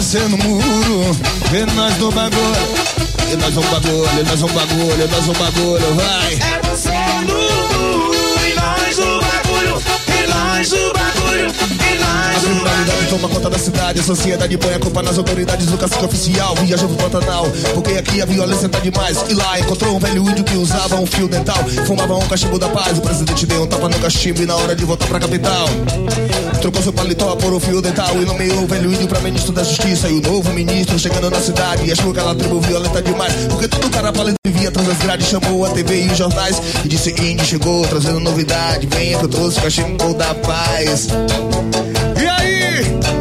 Você 0.00 0.18
no 0.20 0.38
muro, 0.38 1.14
e 1.52 1.74
nós 1.74 1.98
no 1.98 2.10
bagulho. 2.10 2.40
E 3.30 3.36
nós 3.36 3.54
no 3.54 3.62
bagulho, 3.64 4.08
e 4.18 4.24
nós 4.24 4.40
no 4.40 4.48
bagulho, 4.48 5.04
e 5.04 5.08
nós 5.08 5.26
no 5.26 5.34
bagulho, 5.34 5.94
vai. 5.94 6.32
É 6.32 6.60
você 6.70 6.90
no 7.26 7.34
muro 7.34 8.14
e 8.48 8.54
nós 8.54 8.96
no 8.96 9.20
bagulho. 9.20 9.82
E 10.08 10.26
nós 10.26 10.72
no 10.72 10.92
bagulho. 10.94 11.50
E 11.50 11.98
nós 11.98 12.42
criminalidade 12.42 12.94
bagulho. 12.94 13.10
toma 13.10 13.28
conta 13.28 13.50
da 13.50 13.58
cidade, 13.58 14.00
a 14.00 14.02
sociedade 14.02 14.56
põe 14.56 14.72
a 14.72 14.78
culpa 14.78 15.02
nas 15.02 15.18
autoridades 15.18 15.66
do 15.66 15.76
cacique 15.76 16.04
oficial. 16.06 16.54
Viajou 16.56 16.88
pro 16.88 17.10
Pantanal, 17.10 17.46
porque 17.74 17.92
aqui 17.92 18.22
a 18.22 18.24
violência 18.24 18.70
tá 18.70 18.78
demais. 18.78 19.18
E 19.28 19.34
lá 19.34 19.60
encontrou 19.60 19.96
um 19.96 19.98
velho 19.98 20.30
índio 20.30 20.44
que 20.44 20.56
usava 20.56 20.96
um 20.96 21.04
fio 21.04 21.28
dental, 21.28 21.62
fumava 21.86 22.16
um 22.16 22.26
cachimbo 22.26 22.58
da 22.58 22.70
paz. 22.70 22.96
O 22.96 23.02
presidente 23.02 23.44
deu 23.44 23.64
um 23.64 23.66
tapa 23.66 23.86
no 23.86 23.98
cachimbo 23.98 24.42
e 24.42 24.46
na 24.46 24.56
hora 24.56 24.74
de 24.74 24.82
voltar 24.86 25.06
pra 25.06 25.20
capital. 25.20 25.68
Trocou 26.60 26.82
seu 26.82 26.92
paletó 26.92 27.36
por 27.36 27.54
um 27.54 27.60
fio 27.60 27.80
dental 27.80 28.14
e 28.20 28.24
nomeou 28.26 28.64
o 28.64 28.66
velho 28.66 28.92
índio 28.92 29.08
pra 29.08 29.18
ministro 29.20 29.52
da 29.52 29.62
justiça. 29.62 30.08
E 30.08 30.18
o 30.18 30.20
novo 30.20 30.52
ministro 30.52 30.98
chegando 30.98 31.30
na 31.30 31.40
cidade 31.40 31.86
e 31.86 31.92
achou 31.92 32.10
aquela 32.10 32.34
tribo 32.34 32.60
violenta 32.60 33.00
demais. 33.00 33.32
Porque 33.48 33.66
todo 33.66 33.88
cara 33.90 34.12
paleta 34.12 34.36
via 34.46 34.68
atrás 34.68 34.86
das 34.86 34.98
grades, 34.98 35.26
chamou 35.26 35.64
a 35.64 35.70
TV 35.70 36.04
e 36.04 36.08
os 36.08 36.18
jornais 36.18 36.60
e 36.84 36.88
disse: 36.88 37.10
Índio 37.10 37.46
chegou 37.46 37.86
trazendo 37.88 38.20
novidade. 38.20 38.86
Venha 38.86 39.18
que 39.18 39.24
eu 39.24 39.28
trouxe 39.28 39.58
o 39.58 39.62
cachimbo 39.62 40.14
da 40.14 40.34
paz. 40.34 41.08
E 42.20 42.26
aí? 42.26 43.19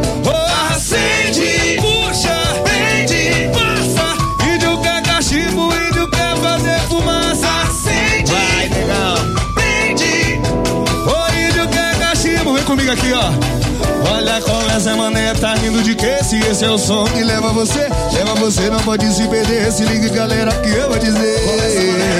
Comigo 12.89 12.91
aqui, 12.91 13.13
ó. 13.13 14.15
Olha 14.15 14.41
como 14.41 14.69
essa 14.71 14.95
mané 14.95 15.33
tá 15.33 15.53
rindo 15.55 15.81
de 15.83 15.95
que 15.95 16.23
se 16.23 16.39
esse 16.39 16.63
é 16.63 16.69
o 16.69 16.77
som 16.77 17.05
que 17.05 17.23
leva 17.23 17.49
você, 17.49 17.87
leva 18.13 18.33
você, 18.35 18.69
não 18.69 18.79
pode 18.79 19.05
se 19.13 19.27
perder. 19.27 19.71
Se 19.71 19.83
liga, 19.83 20.09
galera, 20.09 20.51
que 20.51 20.69
eu 20.69 20.89
vou 20.89 20.97
dizer. 20.97 21.39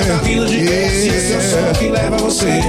Tá 0.07 0.15
vindo 0.23 0.45
de 0.45 0.57
que 0.57 0.65
esse 0.65 1.33
é 1.33 1.37
o 1.37 1.41
som 1.41 1.79
que 1.79 1.89
leva 1.89 2.17
você. 2.17 2.59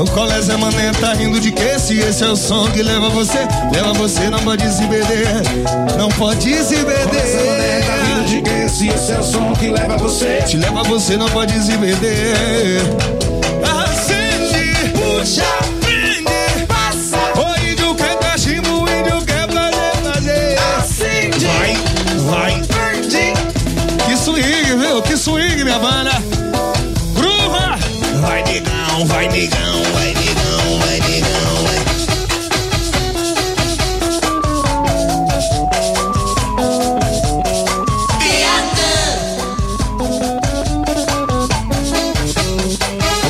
O 0.00 0.10
colégio 0.10 0.58
mané 0.58 0.90
tá 1.00 1.12
rindo 1.14 1.38
de 1.38 1.52
que 1.52 1.78
se 1.78 1.98
esse 1.98 2.24
é 2.24 2.28
o 2.28 2.36
som 2.36 2.68
que 2.70 2.82
leva 2.82 3.08
você, 3.10 3.38
leva 3.72 3.92
você, 3.92 4.30
não 4.30 4.40
pode 4.40 4.68
se 4.72 4.86
perder. 4.86 5.26
Não 5.98 6.08
pode 6.10 6.64
se 6.64 6.74
Essa 6.74 7.44
mané 7.44 7.80
tá 7.80 7.92
perder. 7.92 8.24
de 8.26 8.42
que 8.42 8.68
se 8.68 8.88
esse 8.88 9.12
é 9.12 9.18
o 9.18 9.22
som 9.22 9.52
que 9.54 9.68
leva 9.68 9.96
você. 9.96 10.42
Te 10.46 10.56
leva 10.56 10.82
você, 10.82 11.16
não 11.16 11.28
pode 11.28 11.52
se 11.62 11.76
perder. 11.78 13.21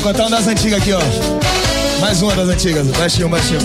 Cantar 0.02 0.26
uma 0.26 0.30
das 0.36 0.46
antigas 0.46 0.80
aqui, 0.80 0.92
ó. 0.92 1.41
Mais 2.12 2.20
uma 2.20 2.36
das 2.36 2.48
antigas. 2.50 2.86
Baixinho, 2.88 3.26
baixinho. 3.26 3.58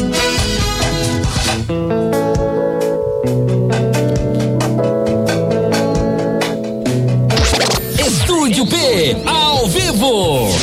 Estúdio 7.99 8.65
P, 8.67 9.17
ao 9.25 9.67
vivo. 9.67 10.56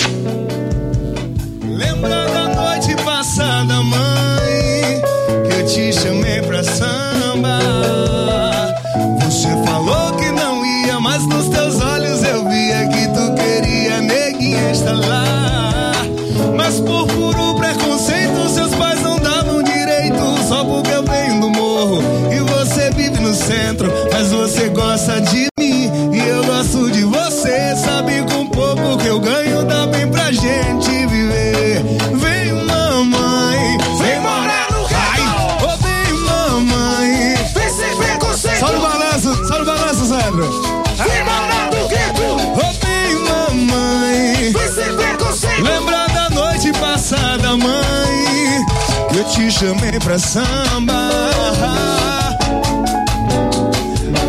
Samba. 50.19 51.11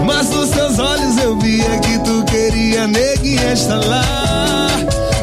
Mas 0.05 0.29
nos 0.29 0.49
teus 0.49 0.79
olhos 0.79 1.17
eu 1.17 1.37
via 1.39 1.79
que 1.79 1.99
tu 1.99 2.23
queria 2.25 2.87
neguinha 2.87 3.53
estalar. 3.53 4.71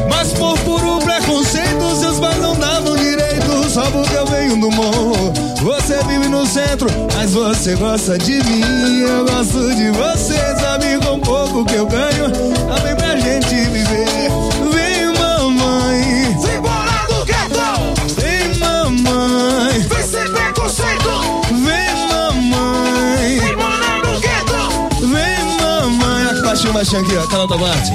Mas 0.09 0.31
por 0.33 0.57
puro 0.59 0.99
preconceito, 0.99 1.95
seus 1.99 2.19
pais 2.19 2.37
não 2.37 2.55
davam 2.55 2.95
direito. 2.95 3.69
Só 3.69 3.83
porque 3.91 4.15
eu 4.15 4.25
venho 4.27 4.59
do 4.59 4.71
morro. 4.71 5.33
Você 5.61 5.97
vive 6.07 6.27
no 6.27 6.45
centro, 6.45 6.87
mas 7.15 7.31
você 7.33 7.75
gosta 7.75 8.17
de 8.17 8.43
mim. 8.43 8.99
Eu 8.99 9.25
gosto 9.25 9.75
de 9.75 9.91
você, 9.91 10.37
sabe 10.59 10.97
com 11.05 11.19
pouco 11.19 11.65
que 11.65 11.75
eu 11.75 11.87
ganho. 11.87 12.31
Também 12.67 12.95
pra 12.95 13.15
gente 13.17 13.55
viver. 13.69 14.02
Baixinho 26.93 27.01
aqui, 27.01 27.17
ó. 27.17 27.27
Canal 27.27 27.47
da 27.47 27.57
Marte. 27.57 27.91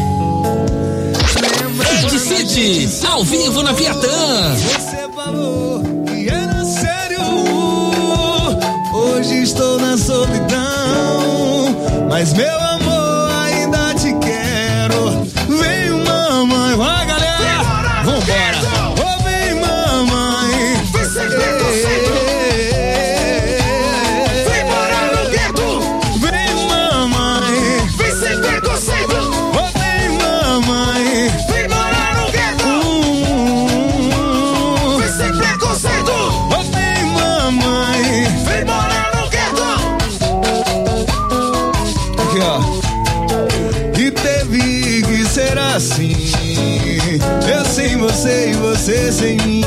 Ed 2.03 2.19
City, 2.19 3.07
ao 3.07 3.23
vivo 3.25 3.63
na 3.63 3.73
Piatã. 3.73 4.55
Você 4.57 5.09
falou 5.15 5.83
que 6.05 6.29
era 6.29 6.65
sério. 6.65 7.21
Hoje 8.93 9.43
estou 9.43 9.79
na 9.79 9.97
solidão. 9.97 11.77
Mas 12.09 12.33
meu 12.33 12.68
sem 49.19 49.37
mim. 49.45 49.58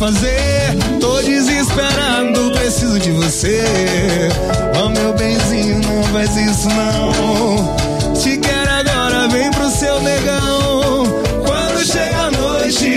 Fazer. 0.00 0.78
Tô 0.98 1.20
desesperado, 1.20 2.50
preciso 2.52 2.98
de 2.98 3.10
você. 3.10 3.62
Oh, 4.82 4.88
meu 4.88 5.12
benzinho, 5.12 5.78
não 5.78 6.02
faz 6.04 6.34
isso 6.36 6.68
não. 6.70 8.14
Te 8.14 8.38
quero 8.38 8.70
agora, 8.70 9.28
vem 9.28 9.50
pro 9.50 9.68
seu 9.68 10.00
negão. 10.00 11.04
Quando 11.44 11.84
chega 11.84 12.16
a 12.16 12.30
noite, 12.30 12.96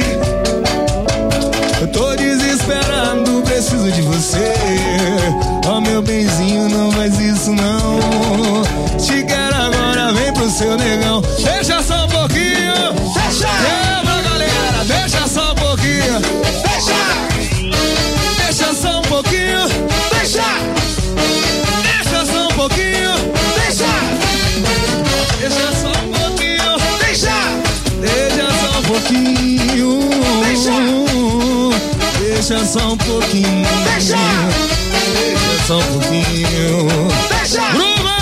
eu 1.82 1.88
tô 1.92 2.16
desesperado, 2.16 3.42
preciso 3.44 3.92
de 3.92 4.02
você. 4.04 4.54
Oh, 5.68 5.82
meu 5.82 6.02
benzinho, 6.02 6.70
não 6.70 6.90
faz 6.94 7.20
isso 7.20 7.52
não. 7.52 8.64
Te 8.98 9.26
quero 9.26 9.56
agora, 9.56 10.14
vem 10.14 10.32
pro 10.32 10.50
seu 10.50 10.78
negão. 10.78 10.93
Deixa 32.64 32.80
só 32.80 32.94
um 32.94 32.98
pouquinho. 32.98 33.66
Deixa. 33.92 34.16
Deixa 34.16 35.68
só 35.68 35.80
um 35.80 36.00
pouquinho. 36.00 36.88
deixa. 37.28 37.62
Bruma! 37.72 38.16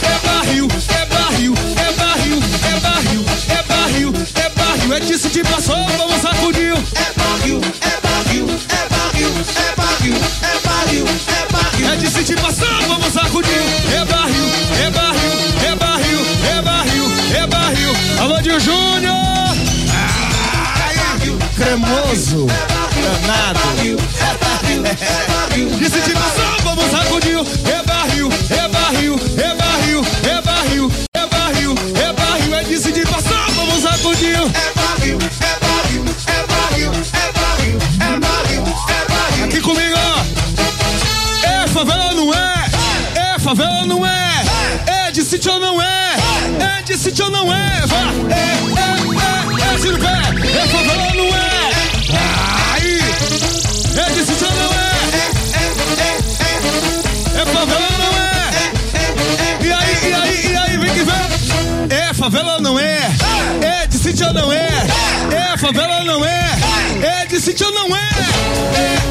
É 0.00 0.28
barril, 0.28 0.68
é 0.68 1.04
barril, 1.06 1.54
é 1.76 1.92
barril, 1.92 2.38
é 2.70 2.80
barril, 2.80 3.24
é 3.48 3.62
barril, 3.64 4.14
é 4.36 4.48
barril. 4.50 4.94
É 4.94 5.00
disso 5.00 5.28
que 5.28 5.42
passou, 5.42 5.84
vamos 5.98 6.22
sacudir. 6.22 6.74
É 6.94 7.12
barril, 7.18 7.60
é 7.80 8.00
barril, 8.00 8.46
é 8.46 8.88
barril, 8.88 9.28
é 9.28 9.74
barril, 9.74 10.14
é 10.14 10.60
barril, 10.68 11.06
é 11.06 11.52
barril. 11.52 11.92
É 11.92 11.96
disso 11.96 12.22
que 12.22 12.36
passou, 12.36 12.68
vamos 12.86 13.12
sacudir. 13.12 13.62
É 13.92 14.04
barril, 14.04 14.46
é 14.86 14.90
barril, 14.90 15.32
é 15.68 15.74
barril, 15.74 16.20
é 16.46 16.62
barril, 16.62 17.10
é 17.34 17.46
barril. 17.48 17.92
Alô, 18.20 18.40
Dio 18.40 18.60
Júnior! 18.60 19.43
Cremoso, 21.56 22.46
danado. 23.26 23.96
Disse 25.78 26.00
de 26.00 26.14
maçã, 26.14 26.56
vamos 26.64 26.84
sacudir. 26.90 27.38
É 27.38 27.82
barril, 27.84 28.28
é 28.50 28.68
barril, 28.68 28.73
ou 64.26 64.32
não 64.32 64.52
é? 64.52 64.68
É 65.54 65.58
favela 65.58 66.04
não 66.04 66.24
é? 66.24 66.50
É 67.02 67.26
de 67.26 67.40
sítio 67.40 67.66
ou 67.66 67.72
não 67.72 67.96
é, 67.96 68.00
é, 68.00 69.03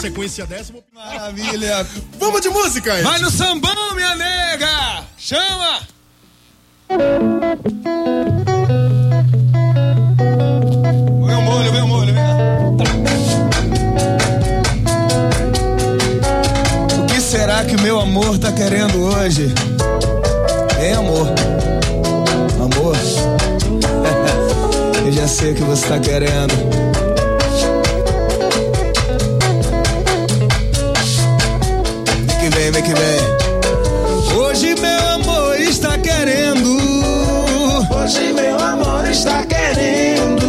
sequência 0.00 0.46
dessa, 0.46 0.72
vou... 0.72 0.82
Maravilha. 0.94 1.86
vamos 2.18 2.40
de 2.40 2.48
música, 2.48 2.94
Ed. 2.94 3.02
Vai 3.02 3.18
no 3.18 3.30
sambão, 3.30 3.94
minha 3.94 4.14
nega! 4.16 5.04
Chama! 5.18 5.80
Vem 11.26 11.36
o 11.36 11.42
molho, 11.42 11.72
vem 11.72 11.82
o 11.82 11.86
molho, 11.86 12.14
vem. 12.14 12.24
O 17.02 17.06
que 17.06 17.20
será 17.20 17.62
que 17.64 17.76
o 17.76 17.80
meu 17.82 18.00
amor 18.00 18.38
tá 18.38 18.50
querendo 18.52 19.02
hoje? 19.04 19.52
Hein, 20.80 20.94
amor? 20.94 21.28
Amor? 22.58 22.96
Eu 25.04 25.12
já 25.12 25.28
sei 25.28 25.52
o 25.52 25.54
que 25.54 25.62
você 25.62 25.86
tá 25.86 25.98
querendo. 25.98 26.54
Vem 32.72 32.84
que 32.84 32.94
vem, 32.94 32.94
vem 32.94 32.94
que 32.94 32.94
vem. 32.94 34.38
Hoje 34.38 34.74
meu 34.80 35.08
amor 35.08 35.60
está 35.60 35.98
querendo. 35.98 36.78
Hoje 37.92 38.32
meu 38.32 38.58
amor 38.60 39.08
está 39.10 39.44
querendo. 39.44 40.46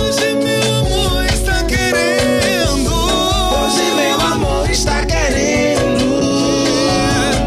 Hoje 0.00 0.34
meu 0.34 0.74
amor 0.74 1.24
está 1.26 1.62
querendo. 1.64 2.92
Hoje 2.92 3.94
meu 3.94 4.20
amor 4.26 4.68
está 4.68 5.06
querendo. 5.06 6.04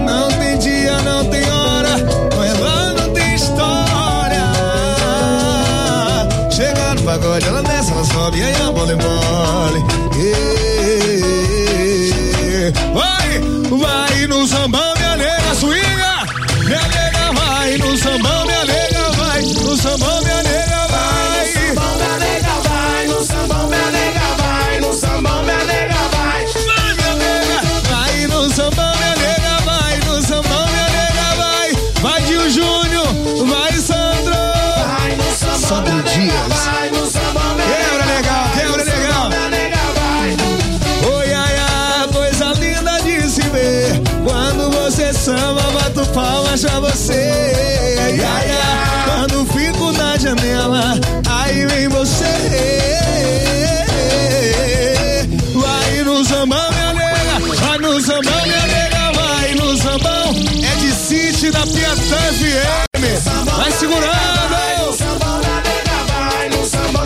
Não 0.05 0.29
tem 0.29 0.57
dia, 0.59 1.01
não 1.01 1.25
tem 1.25 1.51
hora, 1.51 1.99
com 2.33 2.43
ela 2.43 2.93
não 2.93 3.09
tem 3.13 3.35
história. 3.35 4.49
Chega 6.51 6.93
no 6.93 7.01
pagode, 7.03 7.45
ela 7.45 7.61
desce, 7.63 7.91
ela 7.91 8.05
sobe, 8.05 8.43
aí 8.43 8.55
a 8.55 8.71
bola 8.71 8.93
é 8.93 10.06
vai 14.27 14.37
no 14.37 14.76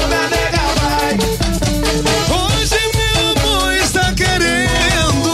minha 0.08 0.28
nega 0.30 0.62
vai. 0.80 1.18
Hoje 2.30 2.80
meu 2.94 3.32
amor 3.32 3.74
está 3.74 4.14
querendo. 4.14 5.32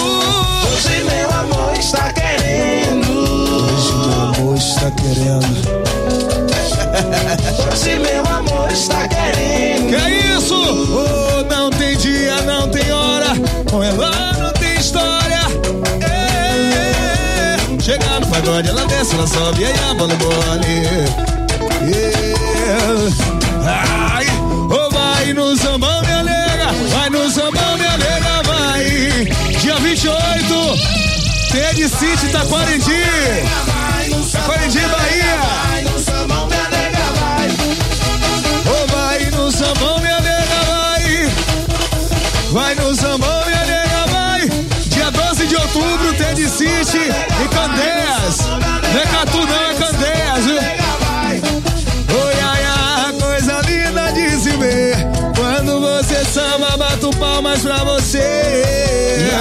Hoje 0.72 1.04
meu 1.04 1.30
amor 1.32 1.74
está 1.78 2.14
querendo. 2.14 3.14
Hoje 3.74 3.94
meu 3.96 4.22
amor 4.22 4.56
está 4.58 4.92
querendo. 4.92 5.62
Hoje 7.72 8.00
meu 8.00 8.27
pagode, 18.48 18.70
ela 18.70 18.86
desce, 18.86 19.16
ela 19.16 19.28
sobe, 19.28 19.66
aí 19.66 19.74
a 19.90 19.94
bola 19.94 20.14
mole. 20.16 20.82
Yeah. 21.84 22.38
Ai, 23.66 24.26
oh, 24.70 24.90
vai 24.90 25.34
no 25.34 25.56
sambão, 25.58 26.02
minha 26.02 26.24
nega. 26.24 26.72
Vai 26.90 27.10
no 27.10 27.30
sambão, 27.30 27.78
minha 27.78 27.98
nega, 27.98 28.42
vai. 28.44 28.86
Dia 29.60 29.76
28, 29.76 30.16
Tede 31.52 31.90
City, 31.90 32.30
Taquarindi. 32.32 33.04
Taquarindi, 34.32 34.80
Bahia. 34.80 35.40
Vai 35.68 35.82
no 35.84 36.00
sambão, 36.00 36.48
minha 36.48 36.70
nega, 36.70 37.06
vai. 37.20 37.50
Vai 38.88 39.26
no 39.32 39.52
sambão, 39.52 40.00
minha 40.00 40.20
nega, 40.22 40.64
vai. 40.70 41.32
Vai 42.52 42.76
no 42.76 42.96
sambão, 42.96 43.46
minha 43.46 43.66
nega, 43.66 44.06
vai. 44.10 44.50
Dia 44.88 45.12
12 45.12 45.48
de 45.48 45.56
outubro, 45.56 46.14
Teddy 46.14 46.50
City 46.50 47.12
em 47.44 47.48
Candeias. 48.28 48.40
Não 48.94 49.02
é 49.02 49.06
Catu, 49.06 49.38
não, 49.38 49.56
é 49.56 49.74
Candeias, 49.76 50.46
viu? 50.46 50.56
Oi, 52.20 52.34
ai, 52.42 52.66
ai, 52.66 53.14
coisa 53.14 53.62
linda 53.62 54.12
de 54.12 54.30
se 54.32 54.50
ver. 54.58 54.96
Quando 55.36 55.80
você 55.80 56.26
samba, 56.26 56.76
bato 56.78 57.10
palmas 57.18 57.62
pra 57.62 57.84
você. 57.86 59.32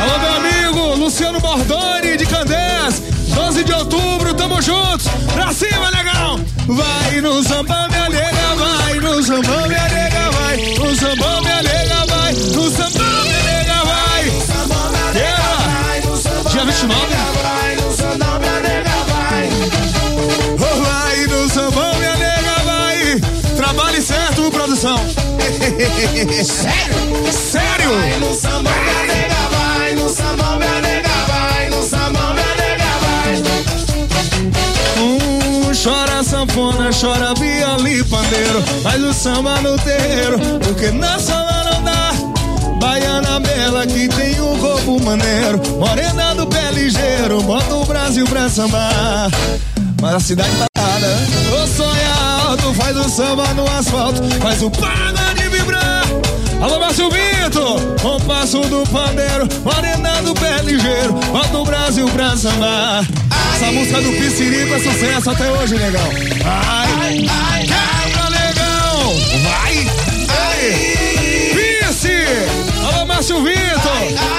Alô, 0.00 0.18
meu 0.18 0.36
amigo 0.36 0.94
Luciano 0.96 1.40
Bordoni 1.40 2.16
de 2.16 2.24
Candeias. 2.26 3.02
12 3.34 3.64
de 3.64 3.72
outubro, 3.72 4.32
tamo 4.34 4.60
juntos. 4.62 5.06
Pra 5.34 5.52
cima, 5.52 5.90
legal. 5.90 6.40
Vai 6.66 7.20
no 7.20 7.42
samba, 7.42 7.88
minha 7.88 8.08
nega, 8.08 8.56
vai. 8.56 8.94
No 8.94 9.22
samba, 9.22 9.68
minha 9.68 9.88
nega, 9.88 10.30
vai. 10.30 10.56
No 10.78 10.96
samba, 10.96 11.40
minha 11.42 11.62
nega, 11.62 12.06
vai. 12.06 12.32
No 12.32 12.70
samba, 12.70 13.22
minha 13.22 13.42
nega, 13.42 13.84
vai. 13.84 14.24
Yeah. 15.14 16.50
Dia 16.50 16.64
29. 16.64 17.39
Sério? 26.20 27.32
Sério? 27.32 27.94
Vai 27.98 28.18
no 28.18 28.34
sambão, 28.34 28.72
minha 28.72 29.06
nega, 29.06 29.34
vai. 29.50 29.94
No 29.94 30.08
sambão, 30.10 30.58
minha 30.58 30.80
nega, 30.82 31.08
vai. 31.26 31.70
No 31.70 31.82
sambão, 31.82 32.34
minha 32.34 32.54
nega, 32.56 32.84
vai. 33.00 33.42
Hum, 34.98 35.72
chora 35.82 36.22
sanfona, 36.22 36.90
chora 36.92 37.32
viola 37.34 37.88
e 37.88 38.04
pandeiro. 38.04 38.62
Faz 38.82 39.02
o 39.02 39.14
samba 39.14 39.62
no 39.62 39.78
terreiro, 39.78 40.38
porque 40.62 40.90
na 40.90 41.18
samba 41.18 41.64
não 41.64 41.82
dá. 41.84 42.12
Baiana 42.78 43.40
bela 43.40 43.86
que 43.86 44.06
tem 44.08 44.38
um 44.42 44.58
corpo 44.58 45.02
maneiro. 45.02 45.58
Morena 45.78 46.34
do 46.34 46.46
pé 46.46 46.70
ligeiro, 46.72 47.42
bota 47.44 47.74
o 47.74 47.86
Brasil 47.86 48.26
pra 48.26 48.46
sambar. 48.50 49.30
Mas 50.02 50.14
a 50.14 50.20
cidade 50.20 50.50
parada, 50.74 51.18
o 51.62 51.66
sonho 51.66 51.96
é 51.96 52.46
alto. 52.46 52.74
Faz 52.74 52.94
o 52.94 53.08
samba 53.08 53.46
no 53.54 53.66
asfalto, 53.70 54.22
faz 54.40 54.62
o 54.62 54.70
pagode 54.70 55.42
vibrar. 55.44 55.49
Alô, 56.60 56.78
Márcio 56.78 57.08
Vitor, 57.10 57.80
compasso 58.02 58.60
do 58.60 58.82
pandeiro, 58.90 59.48
morena 59.64 60.20
do 60.22 60.34
pé 60.34 60.60
ligeiro, 60.62 61.14
bota 61.32 61.56
o 61.56 61.64
Brasil 61.64 62.06
pra 62.10 62.36
sambar. 62.36 63.06
Essa 63.54 63.72
música 63.72 64.00
do 64.02 64.10
Piscirico 64.12 64.74
é 64.74 64.78
sucesso 64.78 65.30
até 65.30 65.50
hoje, 65.50 65.76
legal. 65.76 66.08
Ai, 66.44 67.26
ai, 67.28 67.62
quebra, 67.62 68.28
legal. 68.28 69.14
Vai, 69.42 69.86
ai. 70.28 71.88
Pice, 71.88 72.24
alô, 72.86 73.06
Márcio 73.06 73.42
Vitor, 73.42 73.92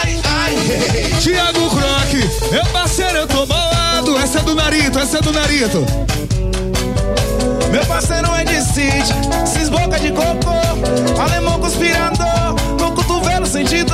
Ai, 0.03 0.21
ai. 0.23 1.19
Tiago 1.19 1.69
Croque, 1.69 2.51
meu 2.51 2.65
parceiro, 2.67 3.17
eu 3.17 3.27
tô 3.27 3.45
bolado. 3.47 4.17
Essa 4.17 4.39
é 4.39 4.41
do 4.43 4.53
Narito, 4.55 4.99
essa 4.99 5.17
é 5.17 5.21
do 5.21 5.31
Narito. 5.31 5.85
Meu 7.81 7.87
parceiro 7.87 8.27
é 8.35 8.43
de 8.43 8.61
City, 8.61 9.11
cis 9.43 9.67
boca 9.67 9.99
de 9.99 10.11
cocô, 10.11 11.19
alemão 11.19 11.59
conspirador, 11.59 12.55
no 12.79 12.91
cotovelo 12.91 13.47
sentido. 13.47 13.91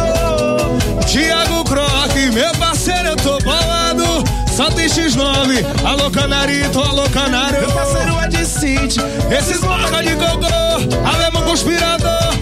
Tiago 1.06 1.64
Croque, 1.64 2.30
meu 2.32 2.52
parceiro, 2.56 3.08
eu 3.08 3.16
tô 3.16 3.38
bolado. 3.40 4.04
Só 4.54 4.70
tem 4.72 4.88
X9, 4.88 5.64
alô 5.86 6.12
Canarito, 6.12 6.82
alô 6.82 7.10
Canário. 7.12 7.62
Meu 7.62 7.72
parceiro 7.72 8.20
é 8.20 8.28
de 8.28 8.46
City, 8.46 9.00
Esses 9.32 9.62
boca 9.62 10.04
de 10.04 10.16
cocô, 10.18 11.08
alemão 11.10 11.44
conspirador. 11.44 12.36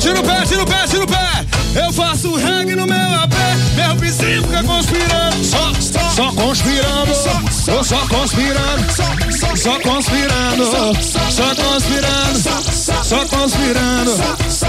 Tira 0.00 0.18
o 0.18 0.24
pé, 0.24 0.46
tira 0.46 0.62
o 0.62 0.66
pé, 0.66 0.86
tira 0.88 1.04
o 1.04 1.06
pé. 1.06 1.46
Eu 1.84 1.92
faço 1.92 2.34
reggae 2.34 2.74
no 2.74 2.86
meu 2.86 2.96
AP, 2.96 3.34
meu 3.74 3.94
vizinho 3.96 4.42
fica 4.42 4.62
conspirando. 4.62 5.44
Só, 5.44 5.70
só 6.14 6.32
conspirando, 6.32 7.14
só, 7.14 7.82
só 7.82 7.98
conspirando, 8.08 8.92
só 8.94 9.25
conspirando, 9.62 10.66
só 10.66 11.54
conspirando, 11.54 12.38
só 13.02 13.24
conspirando, 13.26 14.10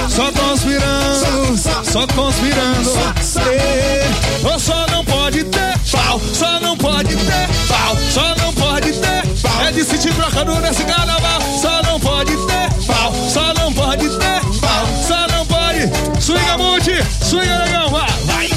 só 0.09 0.31
conspirando, 0.31 1.57
só 1.83 2.07
conspirando. 2.07 2.89
Ou 4.49 4.59
só 4.59 4.87
não 4.87 5.03
pode 5.03 5.43
ter 5.43 5.77
pau, 5.91 6.21
só 6.33 6.59
não 6.61 6.77
pode 6.77 7.15
ter 7.15 7.49
pau, 7.67 7.97
só 8.09 8.35
não 8.35 8.53
pode 8.53 8.93
ter 8.93 9.23
pau. 9.41 9.61
É 9.67 9.71
de 9.71 9.83
sentir 9.83 10.13
trocando 10.13 10.55
nesse 10.61 10.83
carnaval, 10.85 11.41
só 11.61 11.81
não 11.83 11.99
pode 11.99 12.31
ter 12.47 12.85
pau, 12.85 13.13
só 13.29 13.53
não 13.55 13.73
pode 13.73 14.09
ter 14.09 14.41
pau, 14.61 14.87
só 15.05 15.27
não 15.27 15.45
pode. 15.45 15.89
Swinga 16.21 16.57
multi, 16.57 17.03
swinga 17.21 17.57
legal, 17.65 17.89
vai, 17.89 18.49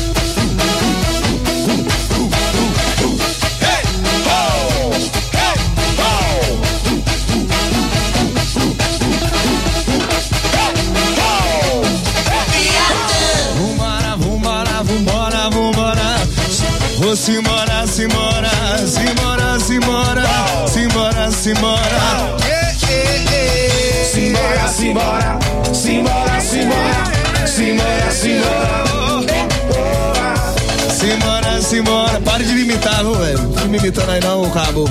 simbora, 17.20 17.86
simbora, 17.86 18.50
simbora, 18.86 19.60
simbora, 19.60 20.24
simbora, 20.66 21.30
simbora. 21.30 22.38
Simbora, 24.10 24.68
simbora, 24.68 25.38
simbora, 25.74 26.40
simbora, 26.40 27.46
simbora, 27.46 28.10
simbora. 28.10 28.90
Simbora, 30.90 31.60
simbora. 31.62 32.20
Para 32.20 32.42
de 32.42 32.52
me 32.54 32.62
imitar, 32.62 33.02
viu, 33.04 33.14
velho? 33.14 33.38
Não 33.38 33.68
me 33.68 33.78
imitando 33.78 34.10
aí 34.10 34.20
não, 34.20 34.50
cabo. 34.50 34.88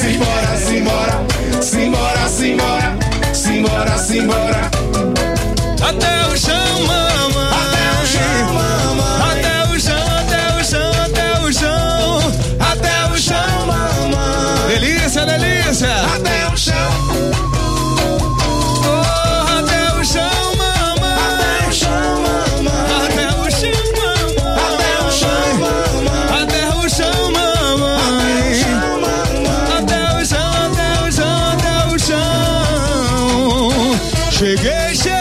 Simbora, 0.00 0.56
simbora, 0.66 1.24
simbora, 1.62 2.28
simbora, 2.28 2.96
simbora, 3.32 3.98
simbora. 3.98 4.77
Cheguei, 34.38 34.94
cheguei, 34.94 35.17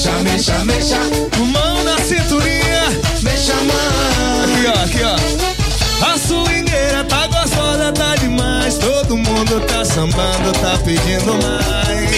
mexa, 0.00 0.12
mexa, 0.22 0.64
mexa. 0.64 0.98
Mão 1.38 1.84
na 1.84 1.98
cinturinha. 1.98 2.84
Mexa 3.22 3.52
a 3.52 3.56
mão. 3.56 4.44
Aqui, 4.44 4.66
ó, 4.66 4.84
aqui, 4.84 5.02
ó. 5.04 6.10
A 6.12 6.18
swingueira 6.18 7.04
tá 7.04 7.26
gostosa, 7.26 7.92
tá 7.92 8.16
demais. 8.16 8.78
Todo 8.78 9.18
mundo 9.18 9.60
tá 9.66 9.84
sambando, 9.84 10.52
tá 10.60 10.78
pedindo 10.84 11.34
mais. 11.34 12.10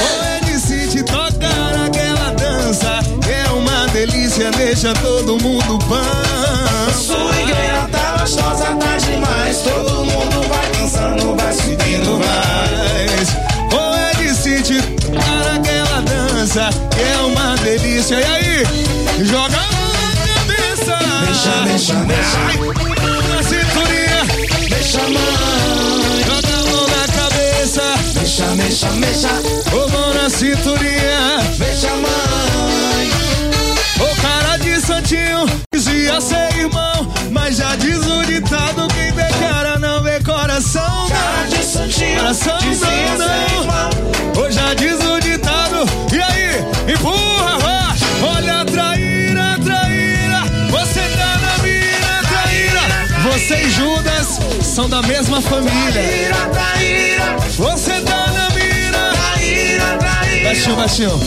O 0.00 0.46
ele 0.46 0.58
tocar 1.02 1.86
aquela 1.86 2.30
dança. 2.34 3.00
É 3.28 3.50
uma 3.50 3.86
delícia, 3.88 4.50
deixa 4.52 4.94
todo 4.94 5.36
mundo 5.42 5.78
pão. 5.88 6.94
Swingueira 6.94 7.88
tá 7.90 8.18
gostosa, 8.20 8.66
tá 8.76 8.96
demais. 8.98 9.56
Todo 9.58 10.04
mundo 10.04 10.48
vai 10.48 10.70
dançando, 10.78 11.36
vai 11.36 11.52
subindo 11.54 12.20
mais. 12.20 13.30
O 13.72 14.20
ele 14.20 14.32
se 14.32 14.62
tocar 14.62 15.56
aquela 15.56 16.00
dança 16.02 16.29
é 16.58 17.16
uma 17.18 17.54
delícia. 17.58 18.16
E 18.16 18.24
aí, 18.24 19.24
joga 19.24 19.56
a 19.56 19.68
cabeça. 20.34 20.98
Deixa, 21.24 21.50
deixa, 21.64 21.94
Ai, 21.94 22.56
na 23.28 23.42
cinturinha. 23.42 24.68
Deixa 24.68 24.98
a 24.98 25.08
mão, 25.08 25.22
Joga 26.26 26.54
a 26.56 26.70
mão 26.70 26.86
na 26.88 27.06
cabeça, 27.12 27.82
deixa, 28.14 28.46
deixa, 28.56 28.88
deixa, 28.88 29.28
ô 29.72 29.88
mão 29.90 30.14
na 30.14 30.28
cinturinha. 30.28 31.38
deixa 31.56 31.88
a 31.88 31.96
mãe. 31.96 33.10
O 34.00 34.20
cara 34.20 34.56
de 34.56 34.80
santinho 34.80 35.46
dizia 35.72 36.20
ser 36.20 36.56
irmão, 36.58 37.12
mas 37.30 37.58
já 37.58 37.76
diz 37.76 38.04
o 38.04 38.24
ditado: 38.26 38.88
quem 38.88 39.12
vê 39.12 39.28
cara 39.38 39.78
não 39.78 40.02
vê 40.02 40.18
coração. 40.20 41.08
Cara 41.08 41.46
de 41.46 41.64
santinho, 41.64 42.16
Coração 42.16 42.58
não, 43.18 43.64
não. 43.64 44.42
Hoje 44.42 44.54
já 44.56 44.74
diz 44.74 44.94
o 44.94 45.20
ditado? 45.20 45.29
Empurra, 46.92 47.58
vá. 47.58 47.94
Olha, 48.36 48.64
traíra, 48.64 49.56
traíra, 49.64 50.42
você 50.70 51.00
tá 51.00 51.38
na 51.38 51.58
mira, 51.62 52.20
traíra. 52.28 53.30
Você 53.32 53.54
e 53.62 53.70
Judas 53.70 54.40
são 54.62 54.88
da 54.88 55.00
mesma 55.02 55.40
família. 55.40 55.92
Traíra, 55.92 56.36
traíra, 56.52 57.36
Você 57.56 58.00
tá 58.00 58.26
na 58.32 58.50
mira. 58.50 59.12
traíra, 59.12 59.98
traíra. 59.98 60.44
Baixinho, 60.48 60.76
baixinho. 60.76 61.20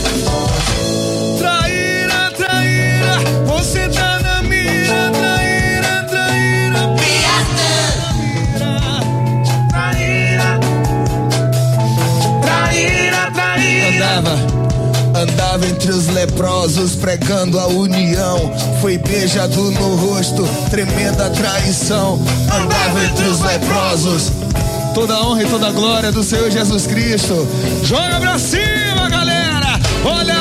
Andava 15.54 15.68
entre 15.68 15.92
os 15.92 16.08
leprosos 16.08 16.96
pregando 16.96 17.60
a 17.60 17.68
união. 17.68 18.52
Foi 18.80 18.98
beijado 18.98 19.70
no 19.70 19.94
rosto, 19.94 20.42
tremenda 20.68 21.30
traição. 21.30 22.20
Andava 22.52 23.04
entre 23.04 23.24
os 23.26 23.40
leprosos. 23.40 24.32
Toda 24.94 25.14
a 25.14 25.24
honra 25.24 25.44
e 25.44 25.46
toda 25.46 25.68
a 25.68 25.70
glória 25.70 26.10
do 26.10 26.24
Senhor 26.24 26.50
Jesus 26.50 26.86
Cristo. 26.86 27.46
Joga 27.84 28.18
pra 28.18 28.36
cima, 28.36 29.08
galera. 29.08 29.78
Olha 30.04 30.33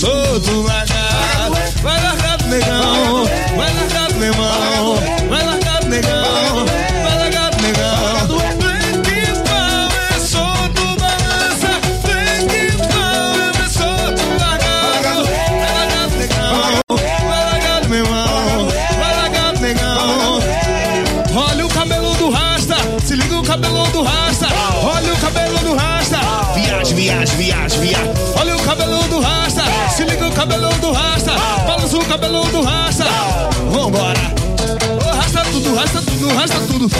Power, 0.00 0.37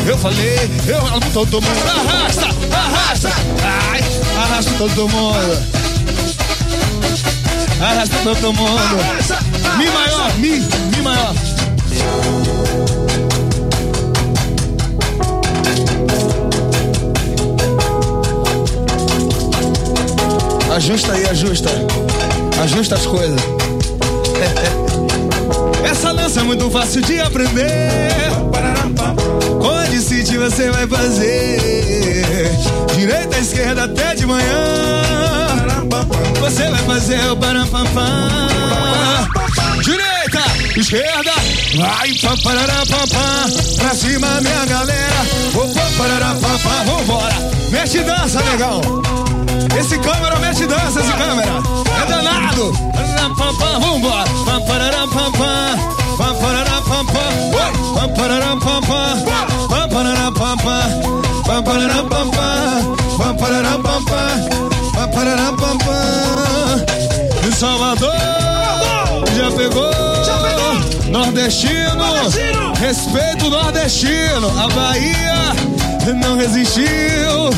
Eu 0.07 0.18
falei, 0.18 0.70
eu 0.86 0.99
amo 1.07 1.30
todo 1.32 1.61
mundo. 1.61 1.68
Arrasta, 1.86 2.49
arrasta. 2.72 3.30
Ai, 3.93 4.01
arrasta 4.43 4.72
todo 4.78 5.09
mundo. 5.09 5.78
Arrasta 7.80 8.16
todo 8.24 8.53
mundo. 8.53 8.97
Mi 9.78 9.86
maior, 9.91 10.32
mi, 10.39 10.61
mi 10.97 11.03
maior. 11.03 11.34
Ajusta 20.74 21.12
aí, 21.12 21.26
ajusta. 21.26 21.70
Ajusta 22.62 22.95
as 22.95 23.07
coisas. 23.07 23.41
Essa 25.91 26.12
dança 26.14 26.41
é 26.41 26.43
muito 26.43 26.70
fácil 26.70 27.03
de 27.03 27.20
aprender. 27.20 28.09
Com 29.89 29.95
a 29.95 29.97
de 29.97 30.03
City 30.03 30.36
você 30.36 30.70
vai 30.70 30.86
fazer. 30.86 32.51
Direita, 32.95 33.39
esquerda 33.39 33.84
até 33.84 34.14
de 34.14 34.26
manhã. 34.26 34.45
Você 36.41 36.68
vai 36.68 36.82
fazer 36.82 37.30
o 37.30 37.36
parapampam. 37.36 38.28
Direita, 39.82 40.43
esquerda, 40.76 41.32
vai 41.76 42.12
papararapampam. 42.14 43.76
Pra 43.78 43.95
cima, 43.95 44.41
minha 44.43 44.66
galera. 44.66 45.26
Ô, 45.55 45.68
papararapampam, 45.68 46.84
vambora. 46.84 47.51
Mexe 47.70 48.01
dança, 48.01 48.43
legal. 48.43 48.80
Esse 49.78 49.99
câmera 49.99 50.39
mexe 50.39 50.66
dança, 50.66 51.01
esse 51.01 51.12
câmera. 51.12 51.62
É 52.03 52.07
danado. 52.07 52.72
Parapampam, 56.19 56.83
Vambora. 56.83 57.71
Papararapampam. 57.95 59.23
Papararapampam. 59.69 60.83
Oi. 61.14 61.47
Papararapampam. 61.47 61.47
Papararapampam. 61.47 62.97
Papararapampam. 63.16 63.19
Papararapampam. 63.19 64.59
Papararapampam. 64.95 65.99
De 67.43 67.55
Salvador, 67.55 68.14
já 69.37 69.51
pegou? 69.53 69.89
Nordestino, 71.09 71.95
Nordestino. 71.95 72.73
respeito 72.75 73.49
nordestino. 73.49 74.49
A 74.59 74.69
Bahia 74.69 75.55
não 76.21 76.37
resistiu. 76.37 77.49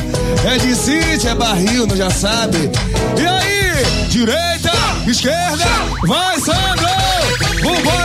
É 0.44 0.58
de 0.58 0.74
City, 0.74 1.28
é 1.28 1.34
barril, 1.34 1.86
não 1.86 1.96
já 1.96 2.10
sabe. 2.10 2.70
E 3.18 3.26
aí, 3.26 4.06
direita, 4.08 4.72
esquerda, 5.06 5.64
vai 6.06 6.38
Sandro! 6.38 6.88
Vambora! 7.62 7.99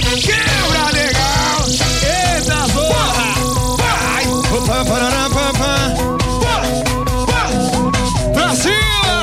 Quebra, 0.00 0.92
negão! 0.92 1.58
Eita, 2.02 2.66
zorra! 2.72 3.28
Vai! 3.78 4.24
Opa, 4.58 4.84
parará, 4.84 5.24
pá, 5.30 5.46
pá. 5.58 5.74
Pra 8.34 8.54
cima! 8.54 9.16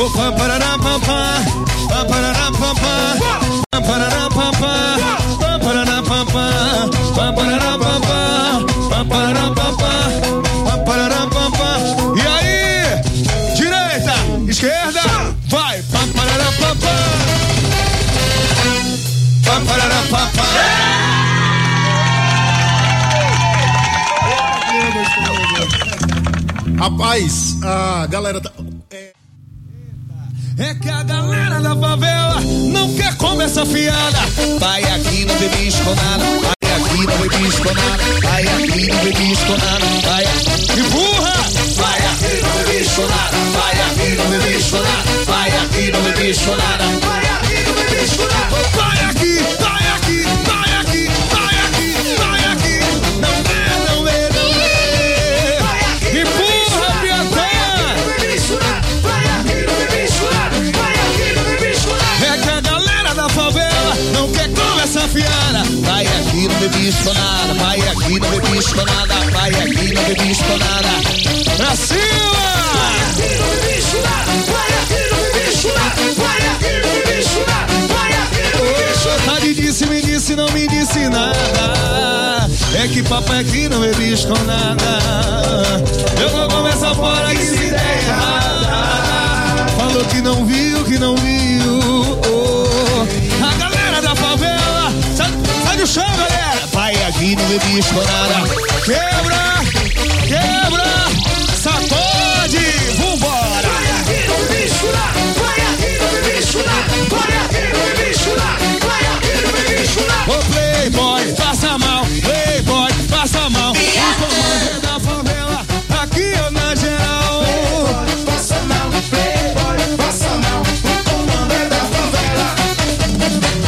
Opa, 0.00 0.32
parará, 0.38 0.78
pá, 0.78 0.94
pá. 1.00 1.42
Pá, 1.88 2.04
parará, 2.04 2.46
pá, 2.52 2.70
pá. 2.80 2.94
Pá, 3.70 3.80
parará, 3.80 4.24
pá, 4.30 4.52
pá. 4.60 4.74
Pá, 5.40 5.58
parará, 5.58 6.02
pá, 6.02 6.24
pá. 6.32 7.81
Rapaz, 26.82 27.58
a 27.62 28.08
galera 28.08 28.40
tá. 28.40 28.50
É... 28.90 29.12
É 30.58 30.74
que 30.74 30.88
a 30.90 31.04
galera 31.04 31.60
da 31.60 31.76
favela 31.76 32.40
não 32.40 32.92
quer 32.96 33.16
comer 33.18 33.44
essa 33.44 33.64
fiada. 33.64 34.18
Pai 34.58 34.82
aqui 34.82 35.24
não 35.24 35.36
bebe 35.36 35.70
nada. 35.70 36.24
pai 36.42 36.72
aqui 36.74 37.06
não 37.06 37.18
bebe 37.18 37.38
nada. 37.72 38.20
pai 38.20 38.42
aqui 38.48 38.86
não 38.88 38.98
bebe 38.98 39.32
nada. 39.48 39.86
pai 40.02 40.24
aqui. 40.24 40.82
burra, 40.90 41.34
Pai 41.76 42.00
aqui 42.00 42.42
não 42.42 42.50
bebe 42.50 42.84
nada. 42.98 43.38
pai 43.54 43.76
aqui 43.86 44.16
não 44.16 44.26
bebe 44.28 44.58
nada. 44.72 45.24
pai 45.24 45.50
aqui 45.62 45.92
não 45.92 46.02
bebe 46.02 46.34
nada. 46.34 46.84
pai 47.06 47.22
aqui 47.30 47.58
não 47.64 47.74
bebe 47.74 48.02
nada. 48.26 48.56
pai 48.76 49.04
aqui, 49.04 49.38
pai 49.62 49.81
Não 66.42 66.48
não 66.48 66.68
visto 66.70 67.14
nada, 67.14 67.54
Vai 67.54 67.80
aqui, 67.80 68.18
não 68.18 68.30
me 68.30 68.40
visto 68.50 68.76
nada, 68.84 69.14
Vai 69.30 69.50
aqui, 69.50 69.94
não 69.94 70.02
bebi 70.02 70.34
nada. 70.58 70.88
Pra 71.56 71.76
cima! 71.76 72.42
Vai 72.74 72.96
aqui, 73.06 73.28
não 73.38 73.46
bebi 73.60 73.78
nada, 74.02 74.32
Vai 74.50 74.70
aqui, 74.82 75.00
não 75.10 75.22
bebi 75.32 75.52
nada, 75.72 76.02
Vai 76.16 76.40
aqui, 76.48 76.72
não 76.82 76.94
bebi 77.06 77.22
nada, 77.46 77.74
Vai 77.94 78.12
aqui, 78.12 78.42
não 78.42 78.64
bebi 78.66 78.86
nada. 79.04 79.22
Tá 79.24 79.38
disse, 79.54 79.86
me 79.86 80.02
disse, 80.02 80.34
não 80.34 80.48
me 80.50 80.66
disse 80.66 81.08
nada. 81.08 82.50
É 82.74 82.88
que 82.88 83.02
papai 83.04 83.40
aqui 83.40 83.68
não 83.68 83.80
bebi 83.80 84.14
nada. 84.44 85.82
Eu 86.20 86.28
vou 86.30 86.48
começar 86.48 86.92
fora 86.96 87.32
que 87.36 87.44
se 87.44 87.70
der 87.70 88.02
errada. 88.02 89.68
Falou 89.78 90.04
que 90.06 90.20
não 90.20 90.44
viu, 90.44 90.84
que 90.84 90.98
não 90.98 91.14
viu. 91.16 91.41
chão, 95.86 96.04
galera. 96.16 96.66
Vai 96.72 96.94
aqui, 97.04 97.36
no 97.36 97.44
bebi 97.44 97.80
nada. 97.92 98.48
Quebra, 98.84 99.42
quebra, 100.28 100.90
sacode, 101.56 102.66
vambora. 102.98 103.68
Vai 103.68 103.86
aqui, 104.00 104.20
no 104.28 104.36
bebi 104.48 104.64
nada. 104.92 105.20
Vai 105.40 105.60
aqui, 105.70 105.92
no 105.98 106.06
bebi 106.22 106.38
nada. 106.66 106.94
Vai 107.10 107.32
aqui, 107.42 107.62
no 107.68 107.80
bebi 107.96 108.10
nada. 108.36 108.64
Vai 108.86 109.04
aqui, 109.16 109.32
não 109.42 109.52
bebi 109.52 109.84
nada. 110.06 110.30
Ô 110.30 110.36
Playboy, 110.52 111.24
passa 111.34 111.78
mal. 111.78 112.04
Playboy, 112.04 112.92
passa 113.08 113.50
mal. 113.50 113.72
a 113.72 114.14
comando 114.14 114.68
é 114.68 114.80
da 114.80 115.00
família. 115.00 115.31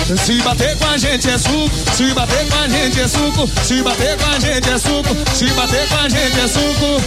Se 0.05 0.42
bater 0.42 0.76
com 0.76 0.84
a 0.84 0.98
gente 0.98 1.30
é 1.30 1.38
suco, 1.38 1.70
se 1.96 2.12
bater 2.12 2.46
com 2.50 2.59
a 2.59 2.68
gente 2.68 3.00
é 3.00 3.09
suco, 3.09 3.48
se 3.64 3.82
bater 3.82 4.18
com 4.18 4.26
a 4.26 4.38
gente 4.38 4.68
é 4.68 4.76
suco, 4.78 5.16
se 5.34 5.46
bater 5.55 5.88
com 5.88 5.96
a 5.96 6.09
gente 6.11 6.40
é 6.40 6.46
suco. 6.46 7.02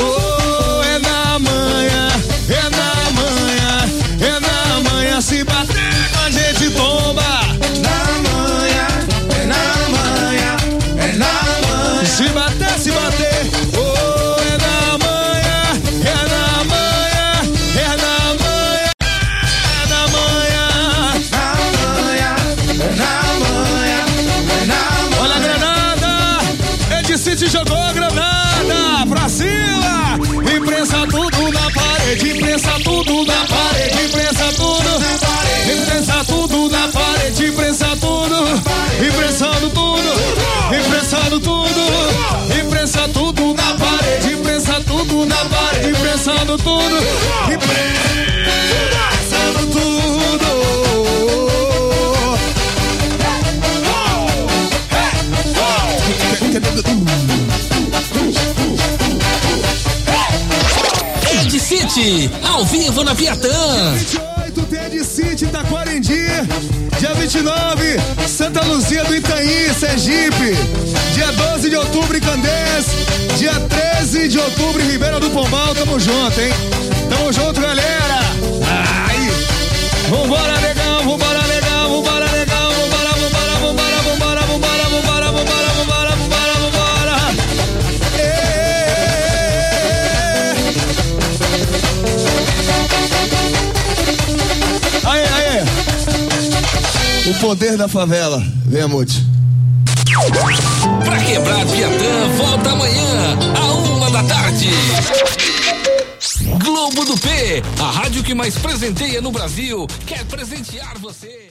Oh, 0.00 0.82
é 0.82 0.98
na 0.98 1.38
manhã, 1.38 2.08
é 2.48 2.62
na 2.76 3.10
manhã, 3.12 3.88
é 4.20 4.40
na 4.40 4.90
manhã. 4.90 5.20
Se 5.20 5.44
bater 5.44 6.10
com 6.12 6.20
a 6.20 6.30
gente 6.30 6.70
tomba. 6.70 7.22
Se 7.62 8.11
tudo, 45.04 45.34
e 45.82 45.92
pensando 45.94 46.56
tudo, 46.58 46.96
pensando 49.28 49.66
tudo. 49.70 50.52
Ed 61.30 61.58
City, 61.58 62.30
ao 62.44 62.64
vivo 62.64 63.02
na 63.02 63.14
Viatã. 63.14 64.31
28 65.42 65.46
tem 65.46 65.46
de 65.46 65.46
Taquarendi. 65.46 66.26
Dia 66.98 67.14
29, 67.14 67.96
Santa 68.28 68.62
Luzia 68.64 69.02
do 69.04 69.14
Itaí, 69.14 69.72
Sergipe. 69.74 70.54
Dia 71.14 71.32
12 71.32 71.70
de 71.70 71.76
outubro, 71.76 72.16
em 72.16 72.20
Candés. 72.20 72.86
Dia 73.38 73.52
13 73.52 74.28
de 74.28 74.38
outubro, 74.38 74.80
Ribeira 74.82 75.18
do 75.18 75.30
Pombal. 75.30 75.74
Tamo 75.74 75.98
junto, 75.98 76.40
hein? 76.40 76.52
Tamo 77.10 77.32
junto, 77.32 77.60
galera. 77.60 78.20
Ai. 79.08 79.30
Vambora, 80.08 80.61
O 97.24 97.34
poder 97.34 97.76
da 97.76 97.86
favela. 97.86 98.42
Vem, 98.66 98.82
Amute. 98.82 99.24
Pra 101.04 101.18
quebrar 101.24 101.64
Piatã, 101.66 102.28
volta 102.36 102.70
amanhã, 102.70 103.38
a 103.56 103.72
uma 103.72 104.10
da 104.10 104.22
tarde. 104.24 104.68
Globo 106.64 107.04
do 107.04 107.16
P, 107.18 107.62
a 107.80 107.90
rádio 107.90 108.22
que 108.22 108.34
mais 108.34 108.56
presenteia 108.58 109.20
no 109.20 109.30
Brasil, 109.30 109.86
quer 110.06 110.24
presentear 110.24 110.98
você. 110.98 111.41